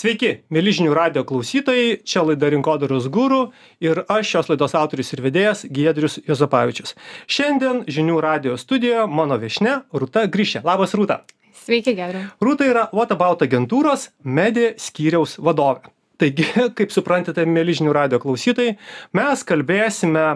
Sveiki, 0.00 0.46
mėly 0.48 0.72
žinių 0.72 0.94
radio 0.96 1.20
klausytojai, 1.28 1.98
čia 2.08 2.22
laida 2.24 2.48
Rinkodaros 2.48 3.10
gurų 3.12 3.40
ir 3.84 3.98
aš 4.08 4.30
šios 4.30 4.46
laidos 4.48 4.72
autorius 4.78 5.12
ir 5.12 5.20
vedėjas 5.26 5.66
Giedrius 5.68 6.16
Jozapavičius. 6.24 6.94
Šiandien 7.28 7.82
žinių 7.84 8.16
radio 8.24 8.56
studijoje 8.56 9.02
mano 9.12 9.36
viešne 9.42 9.74
Rūta 9.92 10.22
Grįšė. 10.32 10.62
Labas 10.64 10.96
Rūta. 10.96 11.18
Sveiki, 11.66 11.92
Giedriu. 11.98 12.22
Rūta 12.40 12.70
yra 12.70 12.86
What 12.96 13.12
About 13.12 13.44
agentūros 13.44 14.08
medija 14.24 14.72
skyriaus 14.80 15.36
vadovė. 15.36 15.92
Taigi, 16.20 16.48
kaip 16.78 16.96
suprantate, 16.96 17.44
mėly 17.44 17.76
žinių 17.76 17.92
radio 17.92 18.22
klausytojai, 18.24 18.78
mes 19.20 19.44
kalbėsime 19.52 20.26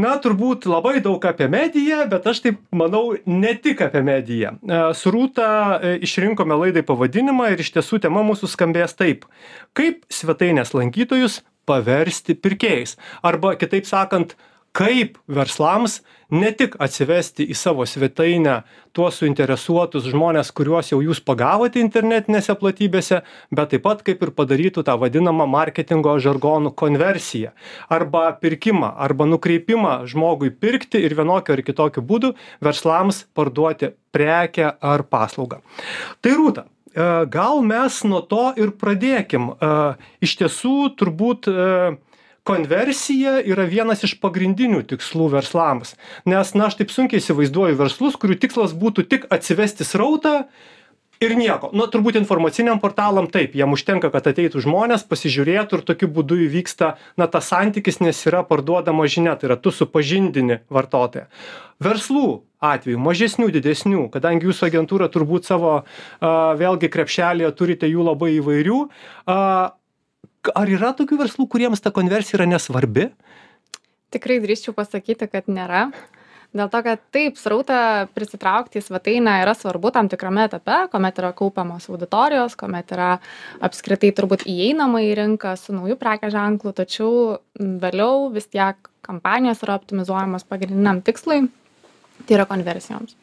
na 0.00 0.14
turbūt 0.18 0.66
labai 0.66 0.98
daug 1.04 1.22
apie 1.28 1.46
mediją 1.50 2.04
bet 2.10 2.26
aš 2.26 2.42
taip 2.46 2.60
manau 2.74 3.14
ne 3.26 3.52
tik 3.54 3.82
apie 3.86 4.02
mediją. 4.06 4.54
E, 4.58 4.80
su 4.98 5.12
rūta 5.14 5.48
e, 5.78 5.94
išrinkome 6.06 6.56
laidai 6.64 6.84
pavadinimą 6.86 7.52
ir 7.52 7.62
iš 7.62 7.74
tiesų 7.76 8.02
tema 8.06 8.24
mūsų 8.26 8.50
skambės 8.50 8.96
taip. 8.98 9.28
Kaip 9.78 10.02
svetainės 10.12 10.74
lankytojus 10.74 11.42
paversti 11.68 12.34
pirkėjais? 12.34 12.98
Arba 13.22 13.54
kitaip 13.60 13.86
sakant 13.88 14.34
kaip 14.74 15.18
verslams 15.30 16.00
ne 16.34 16.50
tik 16.56 16.74
atsivesti 16.82 17.46
į 17.46 17.54
savo 17.54 17.84
svetainę 17.86 18.56
tuos 18.96 19.20
suinteresuotus 19.20 20.08
žmones 20.10 20.50
kuriuos 20.56 20.90
jau 20.90 20.98
jūs 21.04 21.20
pagavote 21.22 21.78
internetinėse 21.82 22.56
platybėse 22.58 23.20
bet 23.54 23.70
taip 23.70 23.84
pat 23.86 24.02
kaip 24.06 24.22
ir 24.26 24.32
padarytų 24.34 24.82
tą 24.88 24.96
vadinamą 24.98 25.46
marketingo 25.50 26.16
žargonu 26.22 26.72
konversiją. 26.74 27.52
Arba 27.92 28.32
pirkimą 28.40 28.90
arba 29.06 29.28
nukreipimą 29.30 29.96
žmogui 30.10 30.50
pirkti 30.50 31.02
ir 31.06 31.14
vienokiu 31.18 31.54
ar 31.54 31.62
kitokiu 31.66 32.02
būdu 32.02 32.32
verslams 32.64 33.24
parduoti 33.34 33.92
prekę 34.14 34.72
ar 34.80 35.04
paslaugą. 35.10 35.60
Tai 36.22 36.34
rūta 36.40 36.66
e, 36.66 37.06
gal 37.30 37.62
mes 37.62 38.00
nuo 38.08 38.24
to 38.26 38.48
ir 38.58 38.74
pradėkim. 38.80 39.52
E, 39.54 39.70
iš 40.24 40.34
tiesų 40.42 40.76
turbūt 40.98 41.50
e, 41.50 41.70
konversija 42.44 43.38
yra 43.40 43.64
vienas 43.68 44.04
iš 44.04 44.18
pagrindinių 44.20 44.84
tikslų 44.92 45.30
verslams. 45.32 45.96
Nes 46.28 46.52
na 46.54 46.68
aš 46.68 46.78
taip 46.80 46.92
sunkiai 46.92 47.22
įsivaizduoju 47.22 47.80
verslus 47.80 48.18
kurių 48.20 48.38
tikslas 48.42 48.76
būtų 48.76 49.06
tik 49.08 49.26
atsivesti 49.32 49.86
srautą 49.88 50.44
ir 51.24 51.34
nieko. 51.38 51.70
Nu 51.72 51.86
turbūt 51.88 52.18
informaciniam 52.20 52.80
portalam 52.82 53.30
taip 53.32 53.54
jiem 53.56 53.72
užtenka 53.72 54.10
kad 54.12 54.26
ateitų 54.28 54.60
žmonės 54.64 55.06
pasižiūrėtų 55.08 55.78
ir 55.78 55.84
tokiu 55.88 56.08
būdu 56.12 56.38
įvyksta 56.46 56.94
na 57.20 57.28
tas 57.32 57.48
santykis 57.52 58.02
nes 58.04 58.20
yra 58.28 58.42
parduodama 58.46 59.06
žinia 59.08 59.38
tai 59.40 59.48
yra 59.48 59.56
tu 59.56 59.72
supažindini 59.72 60.60
vartotoją. 60.68 61.30
Verslų 61.84 62.26
atveju 62.64 63.00
mažesnių 63.00 63.48
didesnių 63.54 64.08
kadangi 64.12 64.50
jūsų 64.50 64.68
agentūra 64.68 65.08
turbūt 65.12 65.48
savo 65.48 65.78
a 65.80 66.34
vėlgi 66.60 66.92
krepšelyje 66.92 67.54
turite 67.56 67.88
jų 67.88 68.04
labai 68.10 68.34
įvairių 68.36 68.82
a 69.32 69.40
ar 70.52 70.70
yra 70.70 70.92
tokių 70.96 71.20
verslų 71.22 71.46
kuriems 71.50 71.82
ta 71.84 71.92
konversija 71.94 72.40
yra 72.40 72.48
nesvarbi? 72.50 73.08
Tikrai 74.14 74.40
drįsčiau 74.42 74.74
pasakyti 74.76 75.28
kad 75.30 75.48
nėra. 75.50 75.88
Dėl 76.54 76.68
to 76.70 76.80
kad 76.86 77.00
taip 77.14 77.38
srautą 77.40 78.06
prisitraukti 78.14 78.78
į 78.78 78.84
svetainę 78.86 79.40
yra 79.42 79.56
svarbu 79.58 79.90
tam 79.94 80.06
tikrame 80.10 80.44
etape 80.46 80.84
kuomet 80.92 81.18
yra 81.18 81.32
kaupiamos 81.34 81.88
auditorijos 81.90 82.54
kuomet 82.60 82.94
yra 82.94 83.08
apskritai 83.66 84.12
turbūt 84.14 84.46
įeinama 84.46 85.02
į 85.02 85.10
rinką 85.18 85.56
su 85.58 85.74
nauju 85.74 85.98
prekės 85.98 86.36
ženklu 86.36 86.70
tačiau 86.78 87.10
vėliau 87.58 88.30
vis 88.36 88.46
tiek 88.46 88.78
kampanijos 89.02 89.66
yra 89.66 89.80
optimizuojamos 89.80 90.46
pagrindiniam 90.46 91.02
tikslui 91.02 91.42
tai 92.22 92.38
yra 92.38 92.46
konversijoms 92.46 93.18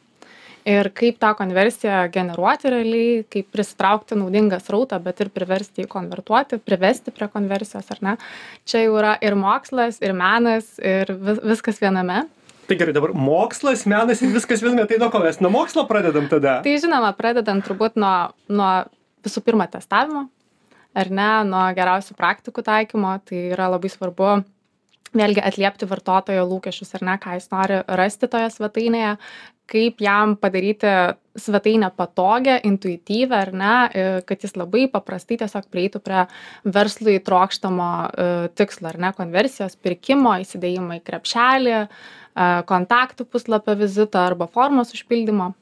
ir 0.68 0.90
kaip 0.96 1.18
tą 1.22 1.32
konversiją 1.38 2.04
generuoti 2.14 2.72
realiai 2.74 3.24
kaip 3.32 3.50
prisitraukti 3.54 4.18
naudingą 4.20 4.60
srautą 4.62 5.00
bet 5.04 5.22
ir 5.24 5.32
priversti 5.34 5.86
jį 5.86 5.90
konvertuoti 5.92 6.60
privesti 6.62 7.14
prie 7.16 7.30
konversijos 7.32 7.90
ar 7.94 8.04
ne? 8.06 8.18
Čia 8.66 8.86
jau 8.86 9.00
yra 9.00 9.16
ir 9.22 9.38
mokslas 9.40 10.02
ir 10.02 10.14
menas 10.18 10.78
ir 10.80 11.12
vis 11.12 11.42
viskas 11.54 11.82
viename. 11.82 12.26
Tai 12.70 12.78
gerai 12.80 12.94
dabar 12.96 13.16
mokslas 13.18 13.86
menas 13.90 14.22
ir 14.22 14.32
viskas 14.36 14.62
viename. 14.64 14.88
Tai 14.88 15.02
nuo 15.02 15.10
ko 15.14 15.24
mes? 15.24 15.42
Nuo 15.42 15.52
mokslo 15.54 15.88
pradedam 15.90 16.30
tada? 16.32 16.60
Tai 16.66 16.78
žinoma 16.80 17.12
pradedant 17.18 17.66
turbūt 17.66 17.98
nuo 18.00 18.32
nuo 18.52 18.72
visų 19.26 19.44
pirma 19.46 19.68
testavimo 19.70 20.28
ar 20.98 21.12
ne 21.12 21.30
nuo 21.48 21.68
geriausių 21.76 22.18
praktikų 22.18 22.64
taikymo. 22.68 23.18
Tai 23.26 23.46
yra 23.56 23.70
labai 23.74 23.92
svarbu 23.92 24.42
vėlgi 25.18 25.44
atliepti 25.44 25.88
vartotojo 25.92 26.44
lūkesčius 26.48 26.96
ar 26.98 27.06
ne 27.10 27.18
ką 27.22 27.36
jis 27.38 27.50
nori 27.52 27.82
rasti 28.00 28.30
toje 28.32 28.52
svetainėje 28.54 29.16
kaip 29.72 30.02
jam 30.04 30.36
padaryti 30.40 30.92
svetainę 31.40 31.92
patogią 31.96 32.58
intuityvią 32.68 33.38
ar 33.38 33.52
ne 33.56 33.76
kad 34.28 34.44
jis 34.44 34.58
labai 34.60 34.88
paprastai 34.92 35.38
tiesiog 35.40 35.70
prieitų 35.72 36.02
prie 36.04 36.26
verslui 36.66 37.20
trokštamo 37.24 37.88
e, 37.88 38.28
tikslo 38.60 38.92
ar 38.92 39.00
ne 39.00 39.14
konversijos 39.16 39.78
pirkimo 39.80 40.36
įsidėjimo 40.44 41.00
į 41.00 41.04
krepšelį 41.08 41.78
e, 41.78 41.86
kontaktų 42.68 43.28
puslapio 43.32 43.78
vizito 43.80 44.20
arba 44.20 44.50
formos 44.52 44.92
užpildymo 44.98 45.54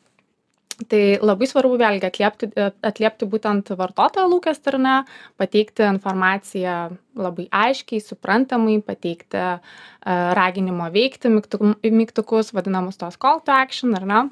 tai 0.87 1.01
labai 1.19 1.47
svarbu 1.49 1.77
vėlgi 1.79 2.07
atliepti 2.07 2.49
e, 2.55 2.69
atliepti 2.85 3.27
būtent 3.29 3.71
vartotojo 3.79 4.29
lūkestį 4.31 4.71
ar 4.73 4.77
ne? 4.83 4.95
Pateikti 5.39 5.87
informaciją 5.89 6.75
labai 7.19 7.49
aiškiai 7.51 8.03
suprantamai 8.03 8.79
pateikti 8.85 9.41
e, 9.41 9.51
raginimo 10.39 10.87
veikti 10.93 11.31
mygtu 11.33 11.73
mygtukus 11.83 12.53
vadinamus 12.55 12.99
tuos 13.01 13.19
call 13.19 13.43
to 13.43 13.55
action 13.55 13.95
ar 13.99 14.07
ne? 14.07 14.23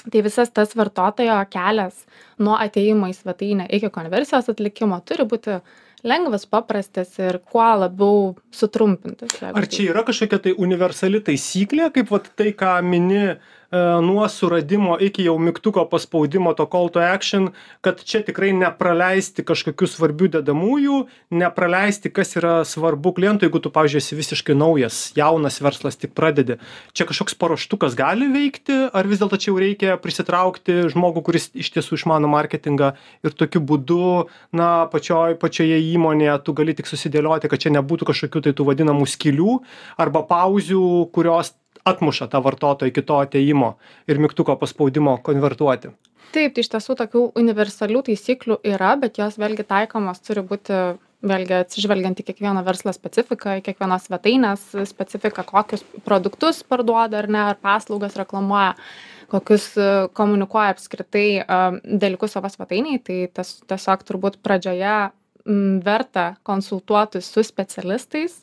Tai 0.00 0.24
visas 0.24 0.48
tas 0.56 0.72
vartotojo 0.78 1.36
kelias 1.52 2.06
nuo 2.40 2.56
atėjimo 2.56 3.10
į 3.12 3.18
svetainę 3.18 3.68
iki 3.68 3.92
konversijos 3.92 4.48
atlikimo 4.48 4.96
turi 5.04 5.28
būti 5.28 5.60
lengvas 6.00 6.46
paprastas 6.48 7.12
ir 7.20 7.36
kuo 7.44 7.66
labiau 7.82 8.30
sutrumpintas 8.56 9.36
ar 9.44 9.66
čia 9.68 9.90
yra 9.90 10.00
kažkokia 10.08 10.40
tai 10.46 10.54
universali 10.56 11.20
taisyklė 11.20 11.90
kaip 11.92 12.08
vat 12.08 12.30
tai 12.40 12.54
ką 12.56 12.78
mini 12.80 13.26
E, 13.28 13.59
nuo 14.02 14.28
suradimo 14.28 14.96
iki 15.00 15.24
jau 15.24 15.36
mygtuko 15.38 15.84
paspaudimo 15.90 16.54
to 16.54 16.66
call 16.66 16.88
to 16.90 17.00
action 17.00 17.50
kad 17.80 18.02
čia 18.02 18.22
tikrai 18.26 18.50
nepraleisti 18.56 19.44
kažkokių 19.46 19.86
svarbių 19.86 20.30
dedamųjų 20.36 20.96
nepraleisti 21.30 22.10
kas 22.10 22.34
yra 22.40 22.64
svarbu 22.66 23.12
klientui 23.14 23.46
jeigu 23.46 23.60
tu 23.62 23.70
pavyzdžiui 23.70 24.02
esi 24.02 24.18
visiškai 24.18 24.56
naujas 24.58 24.98
jaunas 25.16 25.60
verslas 25.62 25.98
tik 26.00 26.16
pradedi. 26.18 26.58
Čia 26.92 27.06
kažkoks 27.06 27.38
paruoštukas 27.38 27.94
gali 27.98 28.26
veikti 28.32 28.90
ar 28.90 29.06
vis 29.06 29.22
dėlto 29.22 29.38
čia 29.38 29.52
jau 29.52 29.62
reikia 29.62 29.96
prisitraukti 30.02 30.90
žmogų 30.90 31.22
kuris 31.30 31.50
iš 31.54 31.70
tiesų 31.76 32.00
išmano 32.00 32.30
marketingą 32.30 32.92
ir 33.22 33.38
tokiu 33.38 33.62
būdu 33.62 34.26
na 34.56 34.86
pačioj 34.90 35.38
pačioje 35.38 35.78
įmonėje 35.92 36.40
tu 36.42 36.56
gali 36.58 36.74
tik 36.74 36.90
susidėlioti 36.90 37.50
kad 37.50 37.62
čia 37.62 37.74
nebūtų 37.78 38.10
kažkokių 38.10 38.46
tai 38.48 38.56
tų 38.56 38.66
vadinamų 38.72 39.06
skylių 39.14 39.60
arba 40.00 40.26
pauzių 40.26 41.06
kurios 41.14 41.54
atmuša 41.88 42.28
tą 42.32 42.42
vartotoją 42.44 42.92
iki 42.92 43.04
to 43.06 43.18
atėjimo 43.24 43.74
ir 44.10 44.20
mygtuko 44.22 44.56
paspaudimo 44.60 45.18
konvertuoti. 45.26 45.92
Taip 46.30 46.54
tai 46.54 46.62
iš 46.62 46.70
tiesų 46.70 46.94
tokių 47.00 47.22
universalių 47.40 48.04
taisyklių 48.06 48.60
yra 48.72 48.94
bet 49.00 49.18
jos 49.18 49.38
vėlgi 49.40 49.66
taikomos 49.66 50.22
turi 50.22 50.44
būti 50.46 50.76
vėlgi 51.26 51.56
atsižvelgiant 51.58 52.20
į 52.20 52.26
kiekvieno 52.30 52.62
verslo 52.64 52.92
specifiką 52.96 53.58
į 53.58 53.64
kiekvienos 53.66 54.06
svetainės 54.08 54.62
specifiką 54.88 55.44
kokius 55.48 55.84
produktus 56.06 56.62
parduoda 56.64 57.20
ar 57.20 57.28
ne 57.28 57.42
ar 57.50 57.58
paslaugas 57.60 58.16
reklamuoja 58.16 58.76
kokius 59.30 59.72
komunikuoja 60.16 60.74
apskritai 60.74 61.26
dalykus 61.84 62.36
savo 62.36 62.48
svetainėj 62.52 63.02
tai 63.06 63.18
tas 63.36 63.58
tiesiog 63.68 64.06
turbūt 64.08 64.40
pradžioje 64.44 65.10
verta 65.84 66.26
konsultuotis 66.46 67.28
su 67.28 67.44
specialistais 67.44 68.40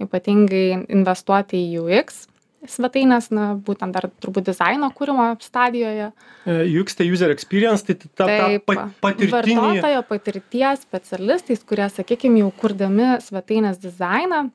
ypatingai 0.00 0.84
investuoti 0.88 1.60
į 1.66 1.82
UX 1.82 2.26
svetainės 2.68 3.30
na 3.32 3.54
būtent 3.56 3.94
dar 3.96 4.08
turbūt 4.20 4.50
dizaino 4.50 4.90
kūrimo 4.96 5.30
stadijoje. 5.40 6.10
E, 6.44 6.56
UX 6.80 6.98
tai 6.98 7.06
user 7.08 7.32
experience 7.32 7.86
tai 7.86 7.96
ta, 7.96 8.26
Taip, 8.28 8.66
ta 8.68 8.88
patirtinė 9.00 9.60
vartotojo 9.60 10.02
patirties 10.08 10.84
specialistais 10.84 11.64
kurie 11.64 11.88
sakykim 11.92 12.36
jau 12.42 12.50
kurdami 12.60 13.14
svetainės 13.24 13.80
dizainą 13.80 14.48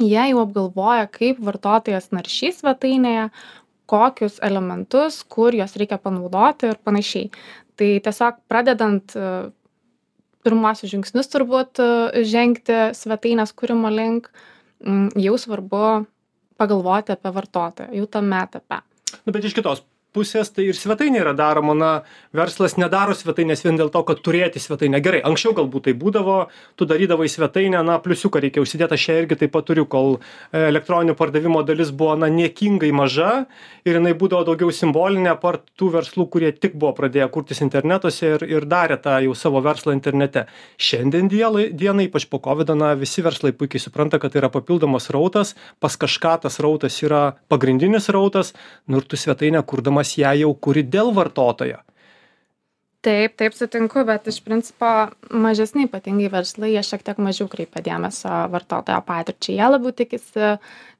jie 0.00 0.26
jau 0.32 0.42
apgalvoja 0.44 1.08
kaip 1.12 1.40
vartotojas 1.44 2.10
naršys 2.14 2.60
svetainėje 2.60 3.30
kokius 3.90 4.38
elementus 4.46 5.22
kur 5.24 5.56
juos 5.56 5.74
reikia 5.80 5.98
panaudoti 5.98 6.70
ir 6.70 6.78
panašiai. 6.84 7.30
Tai 7.80 7.88
tiesiog 8.04 8.44
pradedant 8.50 9.16
e, 9.16 9.32
pirmuosius 10.44 10.92
žingsnius 10.92 11.32
turbūt 11.32 11.80
e, 11.82 11.90
žengti 12.28 12.90
svetainės 12.96 13.56
kūrimo 13.56 13.90
link 13.92 14.30
jau 15.20 15.36
svarbu 15.36 16.04
pagalvoti 16.60 17.14
apie 17.16 17.32
vartotoją 17.34 17.94
jau 17.96 18.08
tame 18.18 18.42
etape. 18.44 18.82
Nu, 19.24 19.32
bet 19.34 19.44
iš 19.48 19.56
kitos 19.56 19.82
pusės 20.14 20.52
tai 20.54 20.68
ir 20.70 20.78
svetainė 20.78 21.22
yra 21.22 21.34
daroma. 21.36 21.74
Na 21.80 21.90
verslas 22.36 22.76
nedaro 22.78 23.14
svetainės 23.16 23.64
vien 23.64 23.78
dėl 23.78 23.90
to 23.94 24.02
kad 24.06 24.20
turėti 24.24 24.62
svetainę. 24.62 25.00
Gerai 25.02 25.22
anksčiau 25.26 25.54
galbūt 25.56 25.88
tai 25.88 25.94
būdavo 25.98 26.36
tu 26.76 26.86
darydavai 26.88 27.28
svetainę 27.30 27.82
na 27.86 27.98
pliusiuką 28.02 28.42
reikia 28.44 28.62
užsidėt 28.64 28.94
aš 28.96 29.08
ją 29.08 29.18
irgi 29.22 29.38
taip 29.40 29.54
pat 29.54 29.66
turiu 29.70 29.86
kol 29.90 30.18
elektroninių 30.56 31.16
pardavimo 31.18 31.62
dalis 31.66 31.90
buvo 31.90 32.16
na 32.20 32.30
niekingai 32.32 32.92
maža 32.94 33.46
ir 33.84 33.98
jinai 33.98 34.14
būdavo 34.18 34.46
daugiau 34.50 34.74
simbolinė 34.74 35.32
apart 35.34 35.64
tų 35.78 35.90
verslų 35.96 36.26
kurie 36.32 36.52
tik 36.52 36.76
buvo 36.76 36.92
pradėję 36.98 37.30
kurtis 37.34 37.62
internetuose 37.64 38.34
ir 38.36 38.46
ir 38.48 38.68
darė 38.70 38.98
tą 39.02 39.18
jau 39.24 39.34
savo 39.38 39.62
verslą 39.64 39.94
internete. 39.96 40.46
Šiandien 40.78 41.30
dienai 41.30 41.68
dienai 41.72 42.08
ypač 42.08 42.26
po 42.30 42.38
kovido 42.42 42.74
na 42.78 42.92
visi 42.98 43.22
verslai 43.22 43.52
puikiai 43.56 43.82
supranta 43.82 44.18
kad 44.18 44.32
tai 44.32 44.42
yra 44.42 44.50
papildomas 44.52 45.08
srautas. 45.08 45.54
Pas 45.80 45.96
kažką 45.96 46.36
tas 46.44 46.58
srautas 46.58 46.96
yra 47.02 47.36
pagrindinis 47.48 48.08
srautas. 48.08 48.54
Nu 48.86 49.00
ir 49.00 49.08
tu 49.08 49.16
svetainę 49.16 49.62
kurdamas 49.66 49.99
kurdamas 50.00 50.16
ją 50.16 50.34
jau 50.40 50.54
kuri 50.54 50.82
dėl 50.82 51.12
vartotojo. 51.14 51.80
Taip, 53.00 53.32
taip 53.40 53.54
sutinku, 53.56 54.04
bet 54.04 54.26
iš 54.28 54.42
principo 54.44 55.08
mažesni 55.32 55.86
ypatingai 55.86 56.28
verslai, 56.28 56.74
jie 56.74 56.82
šiek 56.84 57.00
tiek 57.00 57.16
mažiau 57.16 57.48
kreipia 57.48 57.80
dėmesio 57.80 58.50
vartotojo 58.52 59.00
patirčiai. 59.06 59.56
Jie 59.56 59.68
labiau 59.70 59.92
tikisi, 59.96 60.58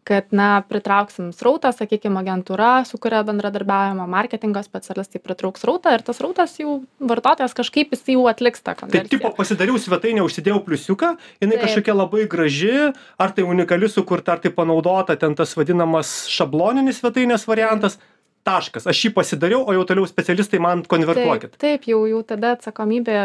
kad, 0.08 0.31
na, 0.32 0.62
pritrauksim 0.64 1.29
srautą, 1.37 1.75
sakykime, 1.76 2.17
agentūra, 2.23 2.87
su 2.88 2.97
kuria 2.97 3.20
bendradarbiavimo 3.29 4.06
marketingo 4.08 4.62
specialistai 4.64 5.20
pritrauks 5.20 5.61
srautą 5.61 5.93
ir 5.93 6.00
tas 6.06 6.17
srautas 6.17 6.56
jau 6.56 6.79
vartotojas 7.05 7.52
kažkaip 7.58 7.93
jis 7.93 8.08
jau 8.14 8.25
atliks 8.32 8.64
tą 8.64 8.79
konversiją. 8.79 9.05
Tai 9.05 9.12
tipo 9.19 9.32
pasidariau 9.37 9.76
svetainę, 9.76 10.23
užsidėjau 10.25 10.62
pliusiuką, 10.64 11.11
jinai 11.44 11.58
taip. 11.58 11.67
kažkokia 11.67 11.99
labai 11.99 12.25
graži, 12.32 12.79
ar 13.20 13.37
tai 13.37 13.44
unikali 13.44 13.93
sukurta, 13.93 14.38
ar 14.38 14.41
tai 14.41 14.55
panaudota, 14.56 15.19
ten 15.20 15.37
tas 15.37 15.52
vadinamas 15.52 16.23
šabloninis 16.32 17.02
svetainės 17.05 17.44
variantas. 17.50 18.00
Mm 18.00 18.17
taškas 18.46 18.87
aš 18.90 19.04
jį 19.04 19.12
pasidariau 19.16 19.64
o 19.69 19.75
jau 19.76 19.84
toliau 19.88 20.08
specialistai 20.08 20.60
man 20.62 20.84
konvertuokit 20.88 21.56
taip, 21.60 21.87
jau, 21.90 22.02
jau 22.08 22.20
tada 22.26 22.54
atsakomybė 22.56 23.16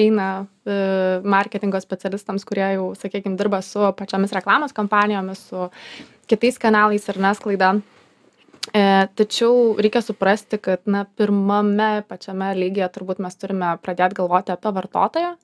eina 0.00 0.28
e, 0.64 0.76
marketingo 1.24 1.80
specialistams, 1.82 2.46
kurie 2.48 2.66
jau, 2.76 2.92
sakykime, 2.98 3.36
dirba 3.40 3.60
su 3.64 3.84
pačiamis 3.98 4.32
reklamos 4.36 4.76
kompanijomis, 4.76 5.48
su 5.50 5.68
kitais 6.30 6.58
kanalais 6.60 7.04
ir 7.12 7.20
nesklaida. 7.20 7.74
E, 8.72 8.82
tačiau 9.20 9.74
reikia 9.76 10.00
suprasti, 10.00 10.58
kad 10.62 10.86
na, 10.88 11.04
pirmame 11.04 12.04
pačiame 12.08 12.54
lygyje 12.56 12.88
turbūt 12.96 13.20
mes 13.20 13.36
turime 13.36 13.74
pradėti 13.84 14.22
galvoti 14.22 14.54
apie 14.54 14.72
vartotoją. 14.78 15.34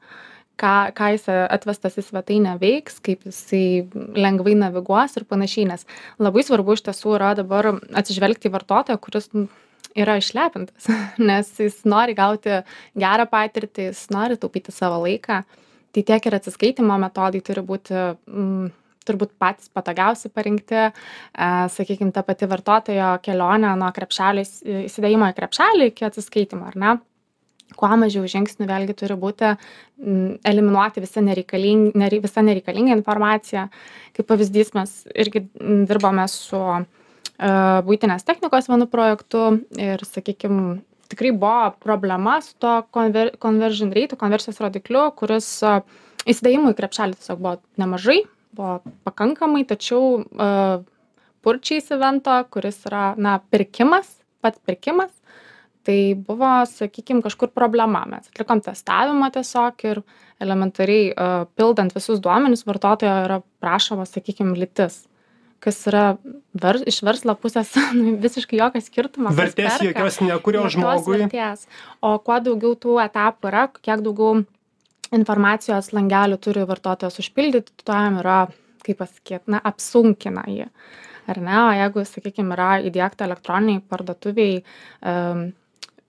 Ką 0.60 0.74
ką 0.96 1.10
jis 1.14 1.24
atvestas 1.30 1.96
į 2.00 2.04
svetainę 2.04 2.56
veiks 2.60 3.00
kaip 3.04 3.24
jisai 3.28 3.86
lengvai 4.18 4.56
naviguos 4.58 5.16
ir 5.16 5.24
panašiai 5.30 5.70
nes 5.70 5.86
labai 6.20 6.44
svarbu 6.44 6.76
iš 6.76 6.84
tiesų 6.88 7.16
yra 7.16 7.32
dabar 7.38 7.72
atsižvelgti 7.96 8.50
į 8.50 8.54
vartotoją 8.58 9.00
kuris 9.00 9.30
yra 9.96 10.18
išlepintas 10.20 10.90
nes 11.30 11.54
jis 11.58 11.80
nori 11.88 12.16
gauti 12.18 12.60
gerą 12.98 13.26
patirtį 13.30 13.88
jis 13.90 14.04
nori 14.12 14.36
taupyti 14.40 14.74
savo 14.74 15.00
laiką 15.06 15.40
tai 15.90 16.04
tiek 16.06 16.28
ir 16.28 16.36
atsiskaitymo 16.38 16.98
metodai 17.02 17.40
turi 17.46 17.64
būti 17.66 17.96
mm, 17.96 18.68
turbūt 19.08 19.32
patys 19.40 19.70
patogiausi 19.74 20.30
parinkti, 20.34 20.80
e, 20.86 21.48
sakykime, 21.74 22.12
ta 22.14 22.22
pati 22.26 22.48
vartotojo 22.50 23.14
kelionė 23.24 23.72
nuo 23.80 23.90
krepšelio 23.96 24.44
įsidėjimo 24.84 25.30
į 25.32 25.36
krepšelį 25.38 25.88
iki 25.90 26.06
atsiskaitimo, 26.06 26.68
ar 26.70 26.78
ne? 26.78 26.96
Kuo 27.78 27.90
mažiau 28.00 28.26
žingsnių 28.28 28.66
vėlgi 28.68 28.96
turi 29.02 29.16
būti 29.18 29.54
eliminuoti 30.48 31.02
visa 31.04 31.22
nereikaling, 31.24 31.90
nere, 31.98 32.20
visa 32.22 32.42
nereikalinga 32.44 32.96
informacija. 32.96 33.68
Kaip 34.16 34.28
pavyzdys, 34.30 34.72
mes 34.76 34.94
irgi 35.14 35.44
dirbame 35.60 36.26
su 36.32 36.60
uh, 36.60 36.84
būtinės 37.86 38.26
technikos 38.28 38.70
vienu 38.70 38.88
projektu 38.90 39.44
ir, 39.78 40.02
sakykime, 40.06 40.80
tikrai 41.10 41.32
buvo 41.36 41.72
problema 41.82 42.38
su 42.44 42.54
to 42.62 42.76
conver, 42.94 43.34
conversion 43.42 43.92
rate, 43.96 44.18
konversijos 44.20 44.60
rodikliu, 44.62 45.08
kuris 45.18 45.52
uh, 45.66 45.82
įsidėjimų 46.28 46.74
į 46.74 46.78
krepšelį 46.80 47.20
tiesiog 47.20 47.42
buvo 47.42 47.58
nemažai, 47.80 48.22
buvo 48.56 48.80
pakankamai, 49.08 49.66
tačiau 49.68 50.20
uh, 50.24 50.80
purčiais 51.44 51.92
evento, 51.94 52.34
kuris 52.52 52.82
yra, 52.88 53.10
na, 53.20 53.38
pirkimas, 53.52 54.08
pats 54.44 54.60
pirkimas, 54.66 55.12
tai 55.90 55.98
buvo 56.14 56.54
sakykim 56.70 57.20
kažkur 57.26 57.50
problema 57.50 58.06
mes 58.06 58.30
atlikom 58.30 58.62
testavimą 58.62 59.32
tiesiog 59.34 59.86
ir 59.90 60.02
elementariai 60.40 61.30
pildant 61.58 61.94
visus 61.96 62.22
duomenis 62.22 62.62
vartotojo 62.68 63.16
yra 63.26 63.40
prašoma 63.60 64.06
sakykim 64.08 64.54
lytis 64.54 65.02
kas 65.60 65.80
yra 65.88 66.04
ver, 66.56 66.80
iš 66.88 67.02
verslo 67.06 67.34
pusės 67.40 67.72
nu, 67.96 68.16
visiškai 68.22 68.60
jokio 68.60 68.82
skirtumo. 68.84 69.32
Vertės 69.36 69.80
jokios 69.84 70.20
nekurio 70.24 70.64
žmogui. 70.72 71.20
Vertės. 71.24 71.66
O 72.00 72.16
kuo 72.24 72.40
daugiau 72.44 72.76
tų 72.80 72.96
etapų 73.04 73.52
yra, 73.52 73.66
kiek 73.76 74.02
daugiau 74.06 74.40
informacijos 75.16 75.92
langelių 75.96 76.40
turi 76.42 76.64
vartotojas 76.68 77.20
užpildyti, 77.22 77.74
tuo 77.84 77.98
jam 77.98 78.20
yra, 78.22 78.40
kaip 78.86 79.00
pasakyti, 79.02 79.44
na, 79.52 79.60
apsunkina 79.70 80.46
jį. 80.48 80.68
Ar 81.30 81.40
ne? 81.44 81.56
O 81.60 81.70
jeigu, 81.76 82.04
sakykime, 82.08 82.54
yra 82.56 82.70
įdėkta 82.86 83.26
elektroniniai 83.28 83.82
parduotuviai 83.90 84.62
um, 84.62 85.50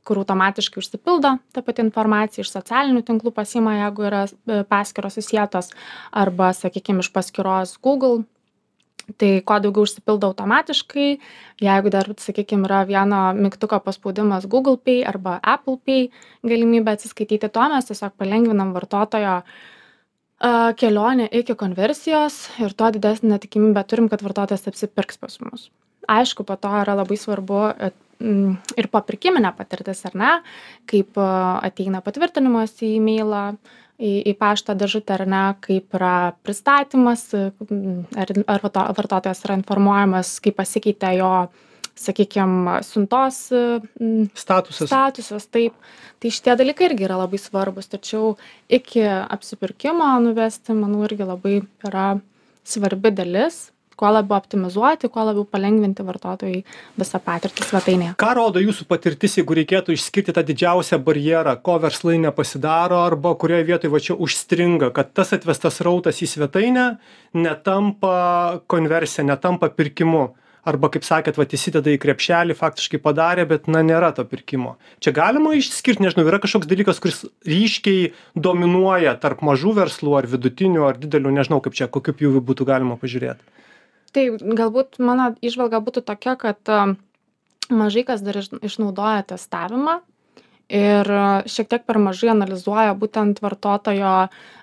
kur 0.07 0.21
automatiškai 0.21 0.81
užsipildo 0.81 1.35
ta 1.53 1.61
pati 1.65 1.83
informacija 1.85 2.43
iš 2.43 2.51
socialinių 2.53 3.03
tinklų 3.05 3.33
pasiima 3.35 3.77
jeigu 3.77 4.05
yra 4.09 4.25
e, 4.25 4.61
paskyros 4.69 5.17
susietos 5.19 5.71
arba 6.11 6.51
sakykim 6.57 7.01
iš 7.03 7.11
paskyros 7.13 7.77
google. 7.83 8.23
Tai 9.17 9.29
kuo 9.43 9.57
daugiau 9.59 9.83
užsipildo 9.83 10.29
automatiškai 10.29 11.07
jeigu 11.65 11.91
dar 11.91 12.07
sakykim 12.21 12.63
yra 12.67 12.83
vieno 12.87 13.21
mygtuko 13.35 13.81
paspaudimas 13.83 14.45
google 14.47 14.77
pay 14.77 15.01
arba 15.07 15.39
apple 15.43 15.77
pay 15.85 16.09
galimybė 16.47 16.95
atsiskaityti 16.95 17.49
tuo 17.49 17.67
mes 17.73 17.89
tiesiog 17.89 18.15
palengvinam 18.21 18.71
vartotojo 18.77 19.35
a, 19.41 19.43
kelionę 20.77 21.27
iki 21.41 21.57
konversijos 21.57 22.43
ir 22.61 22.77
tuo 22.77 22.93
didesnę 22.93 23.41
tikimybę 23.41 23.83
turim 23.89 24.09
kad 24.09 24.23
vartotojas 24.23 24.69
apsipirks 24.69 25.17
pas 25.17 25.41
mus 25.43 25.71
aišku 26.09 26.45
po 26.47 26.55
to 26.57 26.71
yra 26.81 26.95
labai 26.97 27.17
svarbu 27.19 27.65
Mm, 28.21 28.57
ir 28.77 28.87
popirkiminė 28.91 29.49
patirtis, 29.57 30.03
ar 30.05 30.15
ne, 30.17 30.31
kaip 30.89 31.17
ateina 31.17 32.03
patvirtinimas 32.05 32.75
į 32.85 32.93
e-mailą, 32.99 33.41
į, 33.97 34.11
į 34.29 34.35
paštą 34.37 34.75
dėžutę, 34.77 35.15
ar 35.15 35.25
ne, 35.29 35.41
kaip 35.63 35.97
yra 35.97 36.13
pristatymas, 36.45 37.25
ar, 37.33 38.33
ar 38.45 38.63
vartotojas 38.67 39.43
yra 39.47 39.57
informuojamas, 39.57 40.35
kaip 40.43 40.59
pasikeitė 40.59 41.15
jo, 41.17 41.33
sakykime, 42.01 42.77
siuntos 42.85 43.41
statusas. 44.37 44.87
statusas. 44.87 45.49
Taip, 45.53 45.75
tai 46.21 46.33
šitie 46.33 46.55
dalykai 46.61 46.91
irgi 46.91 47.09
yra 47.09 47.17
labai 47.23 47.41
svarbus, 47.41 47.89
tačiau 47.89 48.35
iki 48.69 49.03
apsipirkimo 49.05 50.13
nuvesti, 50.27 50.77
manau, 50.77 51.03
irgi 51.09 51.25
labai 51.25 51.59
yra 51.89 52.07
svarbi 52.61 53.13
dalis 53.17 53.71
kuo 53.99 54.11
labiau 54.11 54.37
optimizuoti, 54.39 55.09
kuo 55.13 55.25
labiau 55.27 55.45
palengvinti 55.45 56.05
vartotojai 56.07 56.63
visą 56.99 57.21
patirtį 57.23 57.67
svetainėje. 57.67 58.15
Ką 58.21 58.31
rodo 58.37 58.63
jūsų 58.63 58.87
patirtis, 58.89 59.37
jeigu 59.39 59.57
reikėtų 59.61 59.95
išskirti 59.95 60.35
tą 60.35 60.43
didžiausią 60.47 61.01
barjerą, 61.05 61.57
ko 61.65 61.77
verslai 61.83 62.17
nepasidaro 62.23 63.01
arba 63.05 63.35
kurioje 63.39 63.67
vietoje 63.69 63.93
va 63.93 64.03
čia 64.03 64.17
užstringa, 64.17 64.91
kad 64.95 65.13
tas 65.17 65.33
atvestas 65.37 65.81
rautas 65.85 66.21
į 66.23 66.29
svetainę 66.35 66.91
netampa 67.37 68.61
konversija, 68.71 69.27
netampa 69.27 69.71
pirkimu. 69.73 70.31
Arba 70.61 70.91
kaip 70.93 71.01
sakėt 71.01 71.39
vat 71.41 71.53
įsideda 71.57 71.89
į 71.89 71.97
krepšelį 72.03 72.53
faktiškai 72.53 72.99
padarė 73.01 73.47
bet 73.49 73.65
na 73.71 73.81
nėra 73.81 74.11
to 74.13 74.21
pirkimo. 74.29 74.75
Čia 75.01 75.13
galima 75.17 75.55
išskirt 75.57 76.03
nežinau 76.03 76.27
yra 76.29 76.37
kažkoks 76.43 76.69
dalykas 76.69 77.01
kuris 77.01 77.23
ryškiai 77.49 78.11
dominuoja 78.37 79.15
tarp 79.23 79.41
mažų 79.41 79.73
verslų 79.79 80.19
ar 80.19 80.29
vidutinių 80.29 80.85
ar 80.85 81.01
didelių 81.01 81.33
nežinau 81.39 81.63
kaip 81.65 81.73
čia 81.79 81.89
kokiu 81.89 82.13
pjūviu 82.13 82.43
būtų 82.45 82.69
galima 82.69 82.99
pažiūrėt 83.01 83.41
tai 84.15 84.27
galbūt 84.37 84.99
mano 84.99 85.31
įžvalga 85.41 85.81
būtų 85.83 86.03
tokia 86.07 86.35
kad 86.39 86.71
mažai 87.71 88.03
kas 88.07 88.23
dar 88.25 88.39
išnaudoja 88.41 89.23
testavimą 89.31 89.99
ir 90.71 91.11
šiek 91.51 91.67
tiek 91.71 91.83
per 91.87 91.99
mažai 91.99 92.31
analizuoja 92.31 92.95
būtent 92.99 93.41
vartotojo 93.43 94.15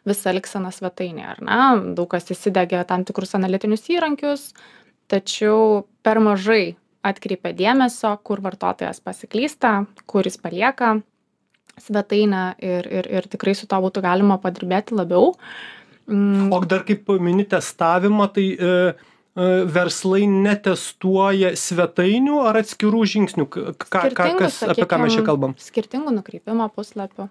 visą 0.09 0.33
elgseną 0.33 0.73
svetainėje 0.73 1.31
ar 1.35 1.41
ne 1.45 1.61
daug 1.99 2.09
kas 2.13 2.31
įsidiegia 2.33 2.85
tam 2.89 3.05
tikrus 3.09 3.37
analitinius 3.37 3.85
įrankius 3.93 4.51
tačiau 5.13 5.85
per 6.05 6.21
mažai 6.25 6.79
atkreipia 7.05 7.53
dėmesio 7.57 8.15
kur 8.25 8.43
vartotojas 8.45 9.03
pasiklysta 9.05 9.83
kur 10.09 10.29
jis 10.29 10.41
palieka 10.41 10.97
svetainę 11.79 12.45
ir 12.65 12.89
ir 12.89 13.11
ir 13.19 13.29
tikrai 13.31 13.55
su 13.55 13.69
tuo 13.69 13.83
būtų 13.85 14.03
galima 14.05 14.41
padirbėti 14.43 14.97
labiau 14.97 15.35
mm. 16.09 16.49
o 16.53 16.65
dar 16.65 16.89
kaip 16.89 17.13
mini 17.21 17.45
testavimą 17.45 18.33
tai 18.33 18.49
E, 18.57 18.73
verslai 19.39 20.25
netestuoja 20.27 21.53
svetainių 21.59 22.41
ar 22.49 22.59
atskirų 22.63 23.05
žingsnių? 23.13 23.47
Ką, 23.49 23.75
ką, 24.11 24.31
kas, 24.41 24.63
apie 24.67 24.87
ką 24.89 25.01
mes 25.05 25.15
čia 25.15 25.25
kalbam? 25.27 25.55
Skirtingų 25.63 26.15
nukreipimo 26.17 26.67
puslapių. 26.75 27.29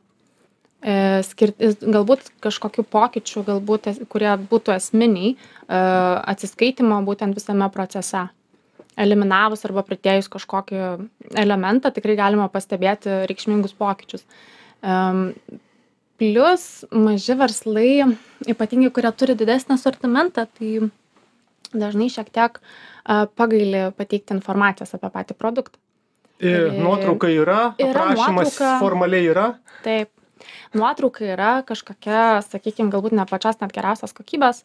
E, 0.77 0.95
skirt, 1.25 1.57
galbūt 1.81 2.29
kažkokių 2.45 2.85
pokyčių, 2.93 3.43
galbūt, 3.47 3.89
kurie 4.13 4.29
būtų 4.49 4.75
esminiai 4.75 5.33
e, 5.33 5.37
atsiskaitimo 5.75 7.01
būtent 7.07 7.37
visame 7.37 7.69
procese. 7.73 8.27
eliminavus 8.97 9.61
arba 9.65 9.83
pridėjus 9.85 10.25
kažkokį 10.33 10.77
elementą 11.37 11.91
tikrai 11.93 12.15
galima 12.17 12.47
pastebėti 12.49 13.27
reikšmingus 13.29 13.75
pokyčius. 13.77 14.23
Um, 14.81 15.35
Plius 16.17 16.81
maži 16.89 17.35
verslai, 17.37 18.07
ypatingai 18.49 18.89
kurie 18.89 19.11
turi 19.13 19.35
didesnį 19.37 19.75
asortimentą, 19.75 20.47
tai 20.49 20.89
dažnai 21.73 22.09
šiek 22.13 22.29
tiek 22.33 22.59
uh, 22.61 23.25
pagaili 23.37 23.87
pateikti 23.97 24.35
informacijos 24.37 24.93
apie 24.97 25.09
patį 25.13 25.37
produktą. 25.39 25.79
Ir 26.39 26.69
nuotrauka 26.77 27.31
yra, 27.33 27.73
Yra 27.81 27.89
aprašymas 28.11 28.51
nuotrauka. 28.53 28.75
formaliai 28.83 29.25
yra. 29.31 29.47
Taip. 29.83 30.11
Nuotrauka 30.77 31.25
yra 31.25 31.63
kažkokia, 31.65 32.43
sakykime, 32.45 32.91
galbūt 32.93 33.15
ne 33.17 33.25
pačios 33.25 33.57
net 33.61 33.73
geriausios 33.73 34.13
kokybės. 34.13 34.59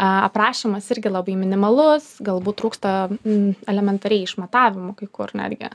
A, 0.00 0.24
Aprašymas 0.24 0.88
irgi 0.94 1.12
labai 1.12 1.34
minimalus, 1.36 2.14
galbūt 2.24 2.62
trūksta 2.62 2.92
elementariai 3.68 4.24
išmatavimų 4.24 4.94
kai 5.02 5.10
kur 5.12 5.34
netgi. 5.36 5.68